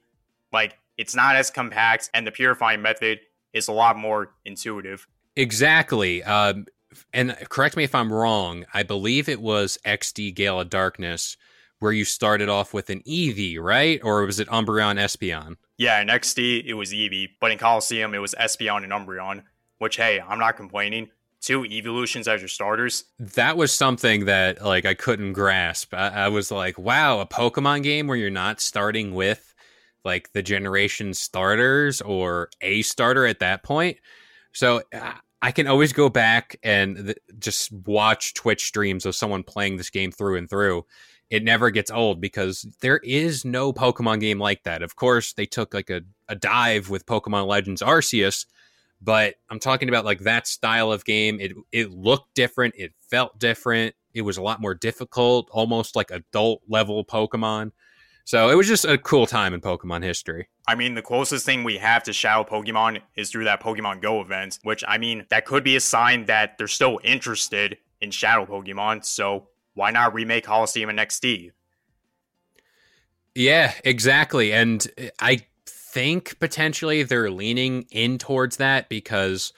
Like 0.51 0.79
it's 0.97 1.15
not 1.15 1.37
as 1.37 1.51
compact, 1.51 2.09
and 2.15 2.27
the 2.27 2.33
purifying 2.33 2.81
method 2.81 3.21
is 3.53 3.69
a 3.69 3.73
lot 3.73 3.99
more 3.99 4.31
intuitive. 4.47 5.07
Exactly. 5.37 6.23
Um, 6.23 6.65
and 7.13 7.37
correct 7.51 7.77
me 7.77 7.85
if 7.85 7.95
I'm 7.95 8.11
wrong. 8.11 8.65
I 8.73 8.83
believe 8.83 9.29
it 9.29 9.43
was 9.43 9.77
XD 9.85 10.35
Gale 10.35 10.59
of 10.59 10.71
Darkness 10.71 11.37
where 11.81 11.93
you 11.93 12.07
started 12.07 12.49
off 12.49 12.73
with 12.73 12.89
an 12.89 13.03
Eevee, 13.03 13.61
right? 13.61 14.01
Or 14.03 14.25
was 14.25 14.41
it 14.41 14.49
Umbreon 14.49 14.99
Espeon? 14.99 15.57
Yeah, 15.77 16.01
in 16.01 16.09
XD 16.09 16.65
it 16.65 16.73
was 16.73 16.95
Eevee, 16.95 17.29
but 17.43 17.51
in 17.51 17.59
Colosseum, 17.59 18.15
it 18.15 18.21
was 18.21 18.35
Espeon 18.41 18.85
and 18.85 18.93
Umbreon. 18.93 19.43
Which 19.77 19.97
hey, 19.97 20.19
I'm 20.19 20.39
not 20.39 20.57
complaining. 20.57 21.11
Two 21.43 21.65
evolutions 21.65 22.29
as 22.29 22.41
your 22.41 22.49
starters. 22.49 23.05
That 23.19 23.57
was 23.57 23.73
something 23.73 24.27
that 24.27 24.65
like 24.65 24.87
I 24.87 24.95
couldn't 24.95 25.33
grasp. 25.33 25.93
I, 25.93 26.09
I 26.09 26.29
was 26.29 26.51
like, 26.53 26.79
wow, 26.79 27.21
a 27.21 27.27
Pokemon 27.27 27.83
game 27.83 28.07
where 28.07 28.17
you're 28.17 28.31
not 28.31 28.61
starting 28.61 29.13
with 29.13 29.53
like 30.05 30.33
the 30.33 30.43
generation 30.43 31.15
starters 31.15 32.01
or 32.01 32.49
a 32.61 32.83
starter 32.83 33.27
at 33.27 33.41
that 33.41 33.65
point. 33.65 33.99
So 34.53 34.83
uh, 34.95 35.15
I 35.41 35.51
can 35.51 35.67
always 35.67 35.93
go 35.93 36.09
back 36.09 36.57
and 36.63 36.97
th- 36.97 37.19
just 37.41 37.73
watch 37.73 38.35
Twitch 38.35 38.65
streams 38.65 39.05
of 39.05 39.17
someone 39.17 39.43
playing 39.43 39.77
this 39.77 39.91
game 39.91 40.13
through 40.13 40.37
and 40.37 40.49
through. 40.49 40.87
It 41.31 41.43
never 41.43 41.71
gets 41.71 41.91
old 41.91 42.21
because 42.21 42.67
there 42.81 42.99
is 42.99 43.45
no 43.45 43.73
Pokemon 43.73 44.21
game 44.21 44.39
like 44.39 44.63
that. 44.63 44.83
Of 44.83 44.95
course, 44.95 45.33
they 45.33 45.47
took 45.47 45.75
like 45.75 45.91
a, 45.91 46.03
a 46.29 46.37
dive 46.37 46.91
with 46.91 47.07
Pokemon 47.07 47.47
Legends 47.47 47.83
Arceus, 47.83 48.47
but 49.03 49.35
I'm 49.51 49.59
talking 49.59 49.89
about 49.89 50.05
like 50.05 50.21
that 50.21 50.47
style 50.47 50.93
of 50.93 51.05
game. 51.05 51.41
It 51.41 51.53
it 51.73 51.91
looked 51.91 52.35
different, 52.35 52.75
it 52.77 52.93
felt 53.11 53.39
different, 53.39 53.95
it 54.15 54.23
was 54.23 54.37
a 54.37 54.43
lot 54.43 54.61
more 54.61 54.75
difficult, 54.75 55.49
almost 55.51 55.97
like 55.97 56.11
adult 56.11 56.63
level 56.69 57.05
Pokemon. 57.05 57.73
So 58.25 58.51
it 58.51 58.55
was 58.55 58.69
just 58.69 58.85
a 58.85 58.99
cool 58.99 59.27
time 59.27 59.53
in 59.53 59.61
Pokemon 59.61 60.05
history. 60.05 60.49
I 60.69 60.77
mean, 60.77 60.95
the 60.95 61.03
closest 61.03 61.45
thing 61.45 61.65
we 61.65 61.79
have 61.79 62.05
to 62.05 62.13
Shadow 62.13 62.45
Pokemon 62.49 63.01
is 63.17 63.31
through 63.31 63.45
that 63.45 63.61
Pokemon 63.61 64.01
Go 64.01 64.21
event, 64.21 64.61
which 64.63 64.85
I 64.87 64.99
mean, 64.99 65.27
that 65.31 65.45
could 65.45 65.65
be 65.65 65.75
a 65.75 65.81
sign 65.81 66.27
that 66.27 66.57
they're 66.57 66.69
still 66.69 67.01
interested 67.03 67.79
in 68.01 68.13
Shadow 68.13 68.47
Pokemon. 68.47 69.05
So 69.05 69.49
why 69.75 69.91
not 69.91 70.15
remake 70.15 70.45
Colosseum 70.45 70.89
and 70.89 70.99
XD? 70.99 71.51
Yeah, 73.35 73.73
exactly. 73.85 74.53
And 74.53 74.87
I 75.21 75.41
think 75.93 76.39
potentially 76.41 77.03
they're 77.03 77.31
leaning 77.31 77.87
in 77.91 78.17
towards 78.17 78.57
that 78.57 78.89
because 78.89 79.53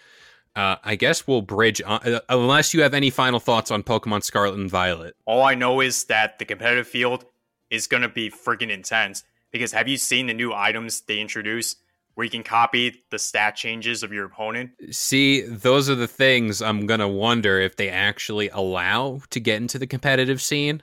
uh, 0.57 0.77
I 0.83 0.97
guess 0.97 1.27
we'll 1.27 1.43
bridge 1.43 1.81
on, 1.81 2.01
uh, 2.05 2.21
unless 2.29 2.75
you 2.75 2.83
have 2.83 2.93
any 2.93 3.11
final 3.11 3.39
thoughts 3.41 3.71
on 3.71 3.83
Pokemon 3.83 4.25
Scarlet 4.25 4.59
and 4.59 4.71
Violet. 4.71 5.15
All 5.27 5.43
I 5.43 5.55
know 5.55 5.81
is 5.81 6.05
that 6.05 6.39
the 6.39 6.45
competitive 6.45 6.89
field 6.89 7.25
is 7.71 7.87
going 7.87 8.03
to 8.03 8.09
be 8.09 8.31
freaking 8.31 8.71
intense. 8.71 9.23
Because 9.53 9.71
have 9.73 9.87
you 9.87 9.97
seen 9.97 10.27
the 10.27 10.35
new 10.35 10.53
items 10.53 11.03
they 11.03 11.21
introduced? 11.21 11.79
where 12.15 12.25
you 12.25 12.31
can 12.31 12.45
copy 12.45 13.03
the 13.11 13.19
stat 13.19 13.57
changes 13.57 14.05
of 14.05 14.13
your 14.13 14.25
opponent. 14.25 14.71
See, 14.93 15.41
those 15.41 15.91
are 15.91 15.97
the 15.97 16.07
things 16.07 16.63
I'm 16.63 16.87
going 16.87 17.01
to 17.01 17.09
wonder 17.09 17.61
if 17.61 17.75
they 17.75 17.89
actually 17.89 18.49
allow 18.51 19.21
to 19.31 19.41
get 19.41 19.57
into 19.57 19.81
the 19.81 19.87
competitive 19.89 20.41
scene. 20.41 20.81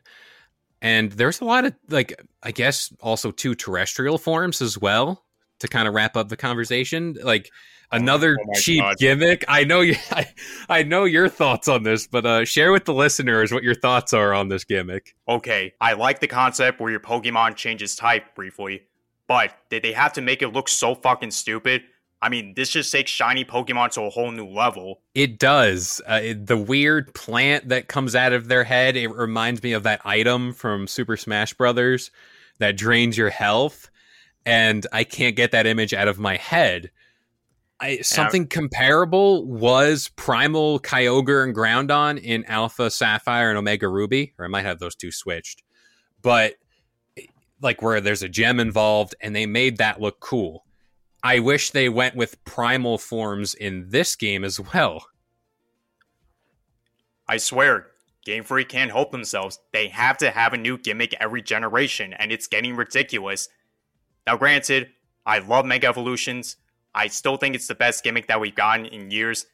And 0.82 1.14
there's 1.14 1.40
a 1.40 1.46
lot 1.46 1.64
of, 1.64 1.74
like, 1.88 2.22
I 2.44 2.52
guess 2.52 2.92
also 3.00 3.32
two 3.32 3.56
terrestrial 3.56 4.18
forms 4.18 4.62
as 4.62 4.78
well 4.78 5.24
to 5.62 5.68
kind 5.68 5.88
of 5.88 5.94
wrap 5.94 6.16
up 6.18 6.30
the 6.30 6.38
conversation. 6.38 7.18
Like, 7.24 7.50
another 7.92 8.38
oh 8.40 8.54
cheap 8.60 8.82
God. 8.82 8.98
gimmick. 8.98 9.44
I 9.48 9.64
know 9.64 9.82
you, 9.82 9.96
I, 10.12 10.28
I 10.70 10.84
know 10.84 11.06
your 11.06 11.28
thoughts 11.30 11.68
on 11.68 11.84
this, 11.84 12.08
but 12.08 12.26
uh, 12.26 12.46
share 12.46 12.72
with 12.72 12.86
the 12.86 12.94
listeners 12.94 13.52
what 13.52 13.64
your 13.64 13.76
thoughts 13.76 14.14
are 14.14 14.34
on 14.34 14.50
this 14.50 14.64
gimmick. 14.64 15.16
Okay, 15.28 15.74
I 15.82 15.94
like 15.94 16.20
the 16.20 16.28
concept 16.28 16.80
where 16.80 16.92
your 16.92 17.00
Pokemon 17.00 17.56
changes 17.56 17.96
type 17.96 18.36
briefly, 18.36 18.84
but 19.28 19.56
did 19.70 19.84
they 19.84 19.94
have 19.94 20.14
to 20.14 20.22
make 20.22 20.42
it 20.42 20.50
look 20.50 20.70
so 20.70 20.96
fucking 20.96 21.32
stupid? 21.32 21.84
I 22.24 22.30
mean, 22.30 22.54
this 22.56 22.70
just 22.70 22.92
takes 22.92 23.10
shiny 23.10 23.44
Pokemon 23.44 23.92
to 23.94 24.04
a 24.04 24.10
whole 24.12 24.30
new 24.32 24.46
level. 24.48 25.02
It 25.16 25.40
does. 25.40 26.02
Uh, 26.08 26.20
it- 26.22 26.46
the 26.46 26.58
weird 26.58 27.14
plant 27.16 27.70
that 27.70 27.88
comes 27.88 28.16
out 28.16 28.32
of 28.32 28.48
their 28.48 28.64
head, 28.64 28.96
it 28.96 29.08
reminds 29.08 29.64
me 29.64 29.74
of 29.74 29.84
that 29.84 30.02
item 30.06 30.54
from 30.54 30.88
Super 30.88 31.18
Smash 31.18 31.54
Brothers 31.56 32.12
that 32.60 32.78
drains 32.78 33.18
your 33.18 33.32
health. 33.32 33.90
And 34.46 34.88
I 34.92 35.04
can't 35.04 35.36
get 35.36 35.52
that 35.52 35.68
image 35.68 35.94
out 35.94 36.08
of 36.08 36.20
my 36.20 36.38
head. 36.38 36.92
I, 37.80 38.02
something 38.02 38.48
comparable 38.48 39.46
was 39.46 40.10
Primal 40.16 40.80
Kyogre 40.80 41.44
and 41.44 41.56
Groudon 41.56 42.22
in 42.22 42.46
Alpha 42.46 42.92
Sapphire 42.92 43.50
and 43.50 43.58
Omega 43.58 43.88
Ruby, 43.88 44.34
or 44.38 44.46
I 44.46 44.48
might 44.48 44.66
have 44.66 44.78
those 44.80 44.96
two 44.96 45.12
switched. 45.12 45.64
But 46.22 46.56
like 47.62 47.82
where 47.82 48.02
there's 48.02 48.24
a 48.24 48.30
gem 48.30 48.60
involved, 48.60 49.16
and 49.22 49.36
they 49.36 49.46
made 49.46 49.78
that 49.78 50.02
look 50.02 50.20
cool. 50.20 50.66
I 51.24 51.40
wish 51.40 51.72
they 51.72 51.90
went 51.90 52.16
with 52.16 52.44
primal 52.46 52.98
forms 52.98 53.54
in 53.54 53.90
this 53.90 54.16
game 54.16 54.44
as 54.44 54.60
well. 54.60 55.06
I 57.28 57.38
swear, 57.38 57.88
Game 58.26 58.44
Freak 58.44 58.70
can't 58.70 58.92
help 58.92 59.12
themselves. 59.12 59.60
They 59.72 59.88
have 59.88 60.18
to 60.18 60.32
have 60.32 60.54
a 60.54 60.58
new 60.58 60.78
gimmick 60.78 61.16
every 61.20 61.42
generation, 61.42 62.14
and 62.14 62.32
it's 62.32 62.48
getting 62.48 62.76
ridiculous. 62.76 63.50
Now, 64.28 64.38
granted, 64.38 64.90
I 65.26 65.40
love 65.40 65.66
Mega 65.66 65.88
Evolutions. 65.88 66.58
I 66.94 67.08
still 67.08 67.38
think 67.38 67.56
it's 67.56 67.68
the 67.68 67.76
best 67.76 68.04
gimmick 68.04 68.28
that 68.28 68.40
we've 68.40 68.56
gotten 68.56 68.86
in 68.86 69.12
years. 69.12 69.46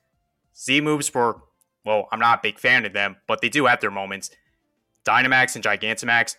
Z 0.58 0.82
moves 0.82 1.14
were, 1.14 1.42
well, 1.86 2.08
I'm 2.12 2.20
not 2.20 2.40
a 2.40 2.42
big 2.42 2.60
fan 2.60 2.86
of 2.86 2.94
them, 2.94 3.18
but 3.28 3.42
they 3.42 3.50
do 3.50 3.66
have 3.66 3.80
their 3.80 3.92
moments. 3.92 4.32
Dynamax 5.06 5.56
and 5.56 5.64
Gigantamax, 5.64 6.36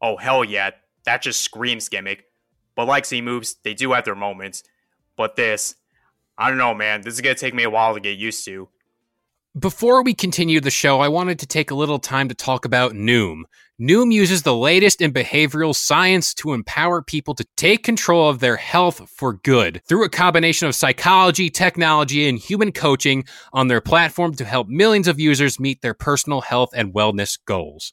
oh 0.00 0.16
hell 0.16 0.44
yeah, 0.44 0.70
that 1.04 1.22
just 1.22 1.42
screams 1.42 1.88
gimmick. 1.88 2.24
But 2.74 2.86
like 2.86 3.06
Z 3.06 3.20
moves, 3.20 3.56
they 3.62 3.74
do 3.74 3.92
have 3.92 4.04
their 4.04 4.14
moments. 4.14 4.62
But 5.16 5.36
this, 5.36 5.74
I 6.36 6.48
don't 6.48 6.58
know, 6.58 6.74
man. 6.74 7.02
This 7.02 7.14
is 7.14 7.20
gonna 7.20 7.34
take 7.34 7.54
me 7.54 7.64
a 7.64 7.70
while 7.70 7.94
to 7.94 8.00
get 8.00 8.18
used 8.18 8.44
to. 8.46 8.68
Before 9.58 10.02
we 10.02 10.14
continue 10.14 10.60
the 10.60 10.70
show, 10.70 11.00
I 11.00 11.08
wanted 11.08 11.38
to 11.40 11.46
take 11.46 11.70
a 11.70 11.74
little 11.74 11.98
time 11.98 12.28
to 12.28 12.34
talk 12.34 12.64
about 12.64 12.92
Noom. 12.92 13.44
Noom 13.80 14.12
uses 14.12 14.42
the 14.42 14.54
latest 14.54 15.00
in 15.00 15.12
behavioral 15.12 15.74
science 15.74 16.34
to 16.34 16.52
empower 16.52 17.02
people 17.02 17.34
to 17.34 17.46
take 17.56 17.82
control 17.82 18.28
of 18.28 18.38
their 18.38 18.56
health 18.56 19.08
for 19.08 19.32
good 19.32 19.80
through 19.88 20.04
a 20.04 20.10
combination 20.10 20.68
of 20.68 20.74
psychology, 20.74 21.48
technology, 21.48 22.28
and 22.28 22.38
human 22.38 22.70
coaching 22.70 23.24
on 23.52 23.68
their 23.68 23.80
platform 23.80 24.34
to 24.34 24.44
help 24.44 24.68
millions 24.68 25.08
of 25.08 25.18
users 25.18 25.58
meet 25.58 25.80
their 25.80 25.94
personal 25.94 26.42
health 26.42 26.70
and 26.74 26.92
wellness 26.92 27.36
goals. 27.44 27.92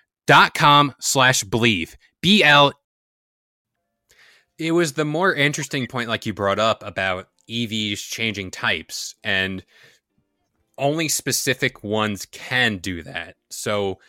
dot 0.31 0.53
com 0.53 0.95
slash 1.01 1.43
believe. 1.43 1.97
B-L 2.21 2.71
it 4.57 4.71
was 4.71 4.93
the 4.93 5.03
more 5.03 5.33
interesting 5.33 5.87
point 5.87 6.07
like 6.07 6.25
you 6.25 6.33
brought 6.33 6.57
up 6.57 6.83
about 6.85 7.27
EVs 7.49 7.97
changing 7.97 8.49
types 8.49 9.15
and 9.25 9.65
only 10.77 11.09
specific 11.09 11.83
ones 11.83 12.25
can 12.27 12.77
do 12.77 13.03
that. 13.03 13.35
So 13.49 13.99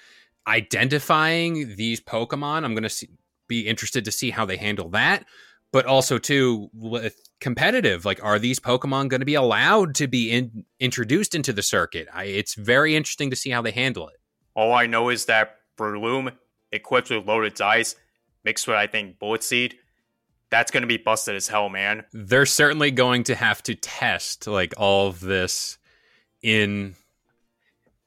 identifying 0.46 1.74
these 1.74 2.00
Pokemon, 2.00 2.64
I'm 2.64 2.74
going 2.76 2.88
to 2.88 3.08
be 3.48 3.66
interested 3.66 4.04
to 4.04 4.12
see 4.12 4.30
how 4.30 4.44
they 4.44 4.56
handle 4.56 4.90
that. 4.90 5.26
But 5.72 5.86
also 5.86 6.18
too 6.18 6.70
with 6.72 7.16
competitive, 7.40 8.04
like 8.04 8.22
are 8.22 8.38
these 8.38 8.60
Pokemon 8.60 9.08
going 9.08 9.22
to 9.22 9.26
be 9.26 9.34
allowed 9.34 9.96
to 9.96 10.06
be 10.06 10.30
in, 10.30 10.66
introduced 10.78 11.34
into 11.34 11.52
the 11.52 11.62
circuit? 11.62 12.06
I, 12.14 12.26
it's 12.26 12.54
very 12.54 12.94
interesting 12.94 13.30
to 13.30 13.36
see 13.36 13.50
how 13.50 13.60
they 13.60 13.72
handle 13.72 14.06
it. 14.06 14.20
All 14.54 14.72
I 14.72 14.86
know 14.86 15.08
is 15.08 15.24
that 15.24 15.56
Breloom, 15.82 16.32
equipped 16.70 17.10
with 17.10 17.26
loaded 17.26 17.54
dice, 17.54 17.96
mixed 18.44 18.66
with 18.66 18.76
I 18.76 18.86
think 18.86 19.18
Bullet 19.18 19.42
Seed, 19.42 19.76
that's 20.50 20.70
going 20.70 20.82
to 20.82 20.86
be 20.86 20.98
busted 20.98 21.34
as 21.34 21.48
hell, 21.48 21.68
man. 21.68 22.04
They're 22.12 22.46
certainly 22.46 22.90
going 22.90 23.24
to 23.24 23.34
have 23.34 23.62
to 23.64 23.74
test 23.74 24.46
like 24.46 24.74
all 24.76 25.08
of 25.08 25.20
this 25.20 25.78
in 26.42 26.94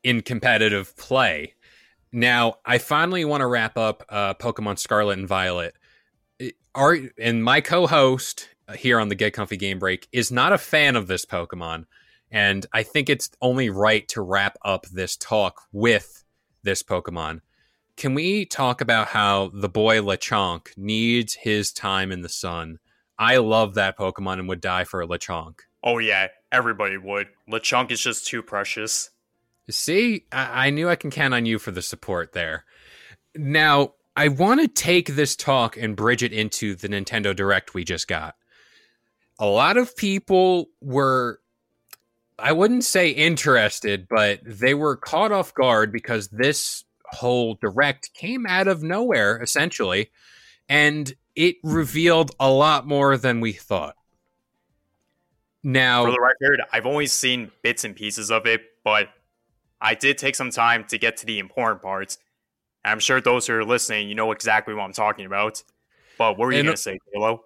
in 0.03 0.21
competitive 0.21 0.95
play. 0.95 1.55
Now, 2.11 2.59
I 2.63 2.77
finally 2.77 3.25
want 3.25 3.41
to 3.41 3.47
wrap 3.47 3.77
up 3.77 4.05
uh, 4.07 4.35
Pokemon 4.35 4.77
Scarlet 4.77 5.17
and 5.17 5.27
Violet. 5.27 5.75
Are 6.75 6.97
and 7.17 7.43
my 7.43 7.61
co-host 7.61 8.47
here 8.77 8.99
on 8.99 9.09
the 9.09 9.15
Get 9.15 9.33
Comfy 9.33 9.57
Game 9.57 9.79
Break 9.79 10.07
is 10.11 10.31
not 10.31 10.53
a 10.53 10.57
fan 10.57 10.95
of 10.95 11.07
this 11.07 11.25
Pokemon, 11.25 11.85
and 12.29 12.65
I 12.71 12.83
think 12.83 13.09
it's 13.09 13.31
only 13.41 13.69
right 13.69 14.07
to 14.09 14.21
wrap 14.21 14.57
up 14.63 14.85
this 14.87 15.17
talk 15.17 15.61
with 15.71 16.23
this 16.63 16.83
Pokemon. 16.83 17.41
Can 17.97 18.13
we 18.13 18.45
talk 18.45 18.81
about 18.81 19.07
how 19.07 19.51
the 19.53 19.69
boy 19.69 19.99
Lechonk 19.99 20.77
needs 20.77 21.33
his 21.33 21.71
time 21.71 22.11
in 22.11 22.21
the 22.21 22.29
sun? 22.29 22.79
I 23.17 23.37
love 23.37 23.75
that 23.75 23.97
Pokemon 23.97 24.39
and 24.39 24.49
would 24.49 24.59
die 24.59 24.83
for 24.83 25.01
a 25.01 25.07
Lechonk. 25.07 25.59
Oh 25.81 25.99
yeah, 25.99 26.27
everybody 26.51 26.97
would. 26.97 27.27
Lechonk 27.49 27.91
is 27.91 28.01
just 28.01 28.27
too 28.27 28.41
precious. 28.41 29.11
See, 29.69 30.25
I-, 30.31 30.67
I 30.67 30.69
knew 30.71 30.89
I 30.89 30.95
can 30.95 31.11
count 31.11 31.33
on 31.33 31.45
you 31.45 31.57
for 31.57 31.71
the 31.71 31.81
support 31.81 32.33
there. 32.33 32.65
Now, 33.35 33.93
I 34.15 34.29
want 34.29 34.61
to 34.61 34.67
take 34.67 35.15
this 35.15 35.35
talk 35.35 35.77
and 35.77 35.95
bridge 35.95 36.23
it 36.23 36.33
into 36.33 36.75
the 36.75 36.87
Nintendo 36.87 37.35
Direct 37.35 37.73
we 37.73 37.83
just 37.83 38.07
got. 38.07 38.35
A 39.39 39.45
lot 39.45 39.75
of 39.75 39.95
people 39.95 40.69
were, 40.81 41.41
I 42.39 42.53
wouldn't 42.53 42.85
say 42.85 43.09
interested, 43.09 44.07
but 44.09 44.39
they 44.45 44.73
were 44.73 44.95
caught 44.95 45.33
off 45.33 45.53
guard 45.53 45.91
because 45.91 46.29
this 46.29 46.85
whole 47.11 47.55
Direct 47.55 48.13
came 48.13 48.45
out 48.47 48.67
of 48.67 48.83
nowhere, 48.83 49.41
essentially, 49.41 50.11
and 50.69 51.13
it 51.35 51.55
revealed 51.63 52.31
a 52.39 52.49
lot 52.49 52.87
more 52.87 53.17
than 53.17 53.41
we 53.41 53.51
thought. 53.51 53.95
Now, 55.63 56.05
For 56.05 56.11
the 56.11 56.21
record, 56.21 56.61
I've 56.71 56.85
only 56.85 57.07
seen 57.07 57.51
bits 57.63 57.83
and 57.83 57.95
pieces 57.95 58.29
of 58.29 58.45
it, 58.45 58.61
but 58.83 59.09
I 59.81 59.95
did 59.95 60.17
take 60.17 60.35
some 60.35 60.51
time 60.51 60.85
to 60.85 60.97
get 60.97 61.17
to 61.17 61.25
the 61.25 61.39
important 61.39 61.81
parts. 61.81 62.19
I'm 62.83 62.99
sure 62.99 63.19
those 63.19 63.47
who 63.47 63.53
are 63.53 63.65
listening, 63.65 64.07
you 64.07 64.15
know 64.15 64.31
exactly 64.31 64.73
what 64.73 64.83
I'm 64.83 64.93
talking 64.93 65.25
about. 65.25 65.63
But 66.17 66.37
what 66.37 66.45
were 66.45 66.53
you 66.53 66.63
gonna 66.63 66.77
say, 66.77 66.99
K-LO? 67.13 67.43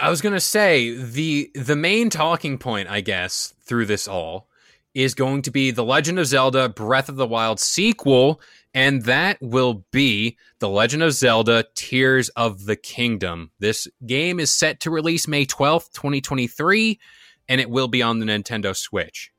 I 0.00 0.10
was 0.10 0.20
gonna 0.20 0.40
say 0.40 0.94
the 0.94 1.50
the 1.54 1.76
main 1.76 2.10
talking 2.10 2.58
point, 2.58 2.88
I 2.88 3.00
guess, 3.00 3.54
through 3.62 3.86
this 3.86 4.08
all 4.08 4.48
is 4.94 5.14
going 5.14 5.42
to 5.42 5.50
be 5.50 5.70
the 5.70 5.84
Legend 5.84 6.18
of 6.18 6.26
Zelda 6.26 6.68
Breath 6.68 7.08
of 7.08 7.16
the 7.16 7.26
Wild 7.26 7.60
sequel, 7.60 8.40
and 8.74 9.02
that 9.04 9.38
will 9.40 9.84
be 9.90 10.36
the 10.58 10.68
Legend 10.68 11.02
of 11.02 11.12
Zelda 11.12 11.64
Tears 11.74 12.28
of 12.30 12.66
the 12.66 12.76
Kingdom. 12.76 13.50
This 13.58 13.88
game 14.06 14.38
is 14.38 14.52
set 14.52 14.80
to 14.80 14.90
release 14.90 15.26
May 15.26 15.44
twelfth, 15.44 15.92
twenty 15.92 16.20
twenty 16.20 16.46
three, 16.46 17.00
and 17.48 17.60
it 17.60 17.70
will 17.70 17.88
be 17.88 18.02
on 18.02 18.18
the 18.18 18.26
Nintendo 18.26 18.76
Switch. 18.76 19.32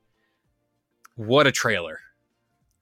What 1.15 1.47
a 1.47 1.51
trailer! 1.51 1.99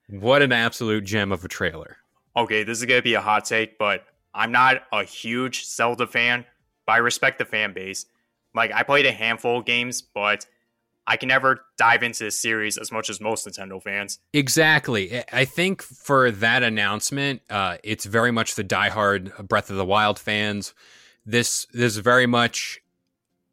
What 0.08 0.42
an 0.42 0.52
absolute 0.52 1.04
gem 1.04 1.32
of 1.32 1.46
a 1.46 1.48
trailer! 1.48 1.98
Okay, 2.36 2.64
this 2.64 2.80
is 2.80 2.86
gonna 2.86 3.02
be 3.02 3.16
a 3.16 3.22
hot 3.22 3.46
take, 3.46 3.78
but 3.78 4.06
I'm 4.34 4.52
not 4.52 4.84
a 4.92 5.04
huge 5.04 5.66
Zelda 5.66 6.08
fan, 6.08 6.46
but 6.86 6.94
I 6.94 6.98
respect 6.98 7.40
the 7.40 7.46
fan 7.46 7.74
base. 7.74 8.06
Like 8.56 8.72
I 8.74 8.84
played 8.84 9.06
a 9.06 9.12
handful 9.12 9.60
of 9.60 9.66
games, 9.66 10.02
but 10.02 10.46
I 11.10 11.18
can 11.18 11.28
never 11.28 11.66
dive 11.76 12.04
into 12.04 12.26
this 12.26 12.40
series 12.40 12.78
as 12.78 12.92
much 12.92 13.10
as 13.10 13.20
most 13.20 13.48
Nintendo 13.48 13.82
fans. 13.82 14.20
Exactly. 14.32 15.24
I- 15.34 15.46
think 15.46 15.82
for 15.82 16.30
that 16.30 16.62
announcement, 16.62 17.42
uh, 17.50 17.78
it's 17.84 18.06
very 18.06 18.30
much 18.30 18.54
the 18.54 18.64
diehard 18.64 19.48
Breath 19.48 19.72
of 19.72 19.78
the 19.78 19.86
Wild 19.86 20.20
fans. 20.20 20.76
This, 21.26 21.66
this 21.74 21.94
is 21.94 21.98
very 21.98 22.28
much 22.28 22.80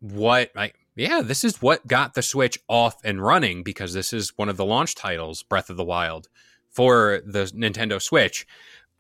what 0.01 0.51
I, 0.55 0.73
yeah, 0.97 1.23
this 1.23 1.43
is 1.43 1.63
what 1.63 1.87
got 1.87 2.13
the 2.13 2.21
Switch 2.21 2.59
off 2.69 3.03
and 3.03 3.23
running 3.23 3.63
because 3.63 3.95
this 3.95 4.13
is 4.13 4.37
one 4.37 4.51
of 4.51 4.59
the 4.59 4.65
launch 4.67 4.95
titles, 4.95 5.43
Breath 5.43 5.71
of 5.71 5.79
the 5.79 5.85
Wild, 5.85 6.29
for 6.71 7.23
the 7.25 7.45
Nintendo 7.57 8.01
Switch. 8.01 8.47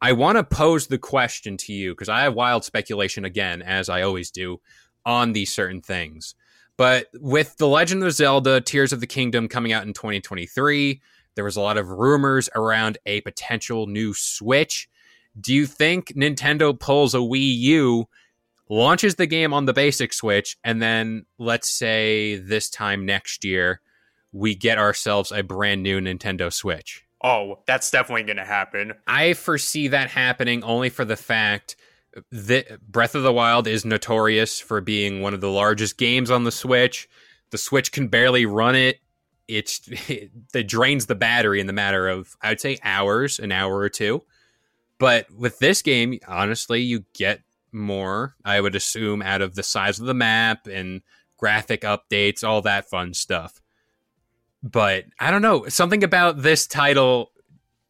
I 0.01 0.12
want 0.12 0.38
to 0.38 0.45
pose 0.45 0.87
the 0.87 0.99
question 0.99 1.59
to 1.59 1.75
you 1.75 1.92
because 1.92 2.09
I 2.09 2.23
have 2.23 2.35
wild 2.35 2.64
speculation 2.64 3.27
again, 3.27 3.61
as 3.61 3.90
I 3.90 4.01
always 4.01 4.31
do, 4.31 4.61
on 5.05 5.35
these 5.35 5.53
certain 5.53 5.83
things. 5.83 6.35
But 6.77 7.09
with 7.15 7.57
The 7.57 7.69
Legend 7.69 8.05
of 8.05 8.12
Zelda 8.12 8.61
Tears 8.61 8.93
of 8.93 9.01
the 9.01 9.07
Kingdom 9.07 9.49
coming 9.49 9.73
out 9.73 9.87
in 9.87 9.95
2023, 9.95 11.01
there 11.35 11.45
was 11.45 11.57
a 11.57 11.61
lot 11.61 11.79
of 11.79 11.89
rumors 11.89 12.49
around 12.55 12.99
a 13.07 13.21
potential 13.23 13.87
new 13.87 14.12
Switch. 14.15 14.89
Do 15.39 15.55
you 15.55 15.67
think 15.67 16.09
Nintendo 16.15 16.79
pulls 16.79 17.15
a 17.15 17.19
Wii 17.19 17.57
U, 17.59 18.09
launches 18.69 19.15
the 19.15 19.27
game 19.27 19.53
on 19.53 19.67
the 19.67 19.73
basic 19.73 20.12
Switch, 20.12 20.57
and 20.65 20.83
then 20.83 21.27
let's 21.39 21.69
say 21.69 22.37
this 22.37 22.69
time 22.69 23.07
next 23.07 23.45
year, 23.45 23.81
we 24.33 24.55
get 24.55 24.79
ourselves 24.79 25.33
a 25.33 25.43
brand 25.43 25.83
new 25.83 26.01
Nintendo 26.01 26.53
Switch? 26.53 27.05
Oh, 27.23 27.61
that's 27.67 27.91
definitely 27.91 28.25
gonna 28.25 28.45
happen. 28.45 28.93
I 29.07 29.33
foresee 29.33 29.89
that 29.89 30.11
happening 30.11 30.62
only 30.62 30.91
for 30.91 31.05
the 31.05 31.17
fact 31.17 31.77
that 32.31 32.81
Breath 32.91 33.15
of 33.15 33.23
the 33.23 33.33
Wild 33.33 33.67
is 33.67 33.85
notorious 33.85 34.61
for 34.61 34.81
being 34.81 35.21
one 35.21 35.35
of 35.35 35.41
the 35.41 35.51
largest 35.51 35.99
games 35.99 36.31
on 36.31 36.45
the 36.45 36.53
Switch. 36.53 37.09
The 37.51 37.59
Switch 37.59 37.93
can 37.93 38.09
barely 38.09 38.47
run 38.47 38.75
it. 38.75 39.01
It's 39.49 39.81
it, 40.09 40.67
drains 40.67 41.07
the 41.07 41.15
battery 41.15 41.61
in 41.61 41.67
the 41.67 41.73
matter 41.73 42.09
of 42.09 42.37
I'd 42.43 42.61
say 42.61 42.79
hours, 42.83 43.39
an 43.39 43.53
hour 43.53 43.77
or 43.77 43.89
two. 43.89 44.23
But 44.99 45.31
with 45.31 45.59
this 45.59 45.83
game, 45.83 46.19
honestly, 46.27 46.81
you 46.81 47.05
get 47.13 47.43
more, 47.71 48.35
I 48.45 48.61
would 48.61 48.75
assume, 48.75 49.21
out 49.21 49.43
of 49.43 49.55
the 49.55 49.63
size 49.63 50.01
of 50.01 50.07
the 50.07 50.15
map 50.15 50.67
and 50.67 51.03
graphic 51.37 51.83
updates, 51.83 52.43
all 52.43 52.63
that 52.63 52.89
fun 52.89 53.13
stuff. 53.13 53.61
But 54.63 55.05
I 55.21 55.31
don't 55.31 55.43
know, 55.43 55.69
something 55.69 56.03
about 56.03 56.43
this 56.43 56.67
title 56.67 57.33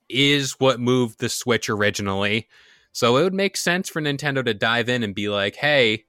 is 0.08 0.52
what 0.58 0.80
moved 0.80 1.20
the 1.20 1.28
Switch 1.28 1.70
originally. 1.70 2.48
So 2.96 3.18
it 3.18 3.24
would 3.24 3.34
make 3.34 3.58
sense 3.58 3.90
for 3.90 4.00
Nintendo 4.00 4.42
to 4.42 4.54
dive 4.54 4.88
in 4.88 5.02
and 5.02 5.14
be 5.14 5.28
like, 5.28 5.56
hey, 5.56 6.06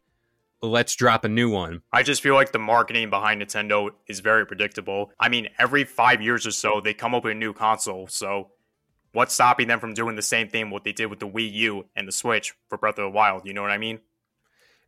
let's 0.61 0.95
drop 0.95 1.25
a 1.25 1.27
new 1.27 1.49
one. 1.49 1.81
I 1.91 2.01
just 2.01 2.21
feel 2.21 2.33
like 2.33 2.53
the 2.53 2.59
marketing 2.59 3.09
behind 3.09 3.41
Nintendo 3.41 3.89
is 4.07 4.21
very 4.21 4.45
predictable. 4.45 5.11
I 5.19 5.27
mean, 5.27 5.49
every 5.59 5.83
five 5.83 6.21
years 6.21 6.47
or 6.47 6.51
so, 6.51 6.79
they 6.79 6.93
come 6.93 7.13
up 7.13 7.25
with 7.25 7.33
a 7.33 7.35
new 7.35 7.51
console. 7.51 8.07
So, 8.07 8.51
what's 9.11 9.33
stopping 9.33 9.67
them 9.67 9.81
from 9.81 9.95
doing 9.95 10.15
the 10.15 10.21
same 10.21 10.47
thing 10.47 10.69
what 10.69 10.85
they 10.85 10.93
did 10.93 11.07
with 11.07 11.19
the 11.19 11.27
Wii 11.27 11.51
U 11.55 11.87
and 11.93 12.07
the 12.07 12.13
Switch 12.13 12.53
for 12.69 12.77
Breath 12.77 12.97
of 12.97 13.03
the 13.03 13.09
Wild? 13.09 13.45
You 13.45 13.53
know 13.53 13.61
what 13.61 13.71
I 13.71 13.77
mean? 13.77 13.99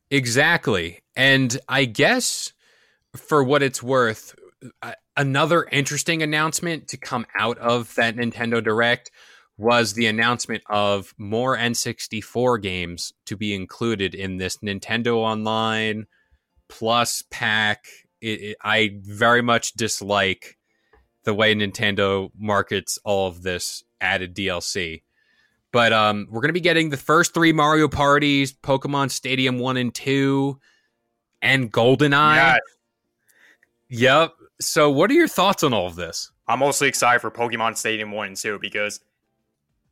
Exactly. 0.10 1.02
And 1.18 1.60
I 1.68 1.84
guess 1.84 2.54
for 3.14 3.44
what 3.44 3.62
it's 3.62 3.84
worth, 3.84 4.36
another 5.18 5.66
interesting 5.66 6.24
announcement 6.24 6.88
to 6.88 6.98
come 6.98 7.26
out 7.38 7.58
of 7.58 7.94
that 7.96 8.16
Nintendo 8.16 8.64
Direct 8.64 9.12
was 9.60 9.94
the 9.94 10.08
announcement 10.08 10.64
of 10.70 11.14
more 11.18 11.58
N64 11.58 12.62
games 12.62 13.14
to 13.26 13.36
be 13.36 13.54
included 13.54 14.16
in 14.16 14.38
this 14.38 14.58
Nintendo 14.58 15.18
Online 15.18 16.08
Plus 16.70 17.24
pack. 17.30 17.86
It, 18.22 18.42
it, 18.42 18.58
I 18.64 19.00
very 19.02 19.42
much 19.42 19.74
dislike 19.74 20.58
the 21.24 21.34
way 21.34 21.54
Nintendo 21.54 22.32
markets 22.38 22.98
all 23.04 23.28
of 23.28 23.44
this 23.44 23.84
added 24.00 24.34
DLC. 24.34 25.04
But 25.72 25.94
um, 25.94 26.28
we're 26.30 26.42
going 26.42 26.50
to 26.50 26.54
be 26.54 26.62
getting 26.62 26.90
the 26.90 26.98
first 26.98 27.34
three 27.34 27.52
Mario 27.52 27.88
parties, 27.88 28.54
Pokemon 28.54 29.12
Stadium 29.12 29.60
1 29.60 29.78
and 29.78 29.94
2, 29.94 30.60
and 31.42 31.72
GoldenEye. 31.72 32.36
Yeah, 32.36 32.58
Yep. 33.90 34.34
So, 34.62 34.90
what 34.90 35.10
are 35.10 35.16
your 35.16 35.28
thoughts 35.28 35.64
on 35.64 35.74
all 35.74 35.88
of 35.88 35.96
this? 35.96 36.32
I'm 36.48 36.60
mostly 36.60 36.88
excited 36.88 37.20
for 37.20 37.32
Pokemon 37.32 37.78
Stadium 37.78 38.12
1 38.12 38.28
and 38.28 38.36
2 38.38 38.60
because, 38.60 39.02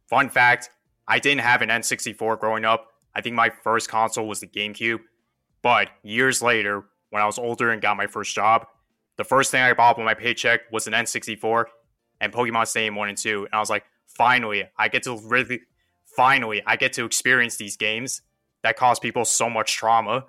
fun 0.09 0.29
fact, 0.29 0.69
I 1.07 1.19
didn't 1.19 1.41
have 1.41 1.61
an 1.61 1.69
N64 1.69 2.39
growing 2.39 2.65
up. 2.65 2.87
I 3.15 3.21
think 3.21 3.35
my 3.35 3.49
first 3.49 3.89
console 3.89 4.27
was 4.27 4.39
the 4.39 4.47
GameCube. 4.47 4.99
But 5.61 5.89
years 6.03 6.41
later, 6.41 6.85
when 7.09 7.21
I 7.21 7.25
was 7.25 7.37
older 7.37 7.71
and 7.71 7.81
got 7.81 7.97
my 7.97 8.07
first 8.07 8.35
job, 8.35 8.67
the 9.17 9.23
first 9.23 9.51
thing 9.51 9.61
I 9.61 9.73
bought 9.73 9.97
with 9.97 10.05
my 10.05 10.13
paycheck 10.13 10.71
was 10.71 10.87
an 10.87 10.93
N64 10.93 11.65
and 12.21 12.31
Pokemon 12.31 12.67
Stadium 12.67 12.95
1 12.95 13.09
and 13.09 13.17
2. 13.17 13.45
And 13.45 13.53
I 13.53 13.59
was 13.59 13.69
like, 13.69 13.85
finally, 14.05 14.65
I 14.77 14.87
get 14.87 15.03
to 15.03 15.17
really, 15.25 15.61
finally, 16.15 16.61
I 16.65 16.75
get 16.75 16.93
to 16.93 17.05
experience 17.05 17.57
these 17.57 17.77
games 17.77 18.21
that 18.63 18.77
cause 18.77 18.99
people 18.99 19.25
so 19.25 19.49
much 19.49 19.73
trauma. 19.73 20.25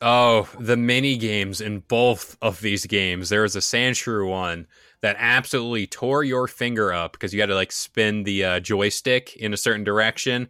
Oh, 0.00 0.48
the 0.60 0.76
mini 0.76 1.16
games 1.16 1.60
in 1.60 1.80
both 1.80 2.36
of 2.40 2.60
these 2.60 2.86
games. 2.86 3.28
There 3.28 3.42
was 3.42 3.56
a 3.56 3.60
Sandshrew 3.60 4.28
one 4.28 4.68
that 5.00 5.16
absolutely 5.18 5.86
tore 5.86 6.22
your 6.22 6.46
finger 6.46 6.92
up 6.92 7.12
because 7.12 7.34
you 7.34 7.40
had 7.40 7.48
to 7.48 7.54
like 7.54 7.72
spin 7.72 8.22
the 8.22 8.44
uh, 8.44 8.60
joystick 8.60 9.36
in 9.36 9.52
a 9.52 9.56
certain 9.56 9.84
direction. 9.84 10.48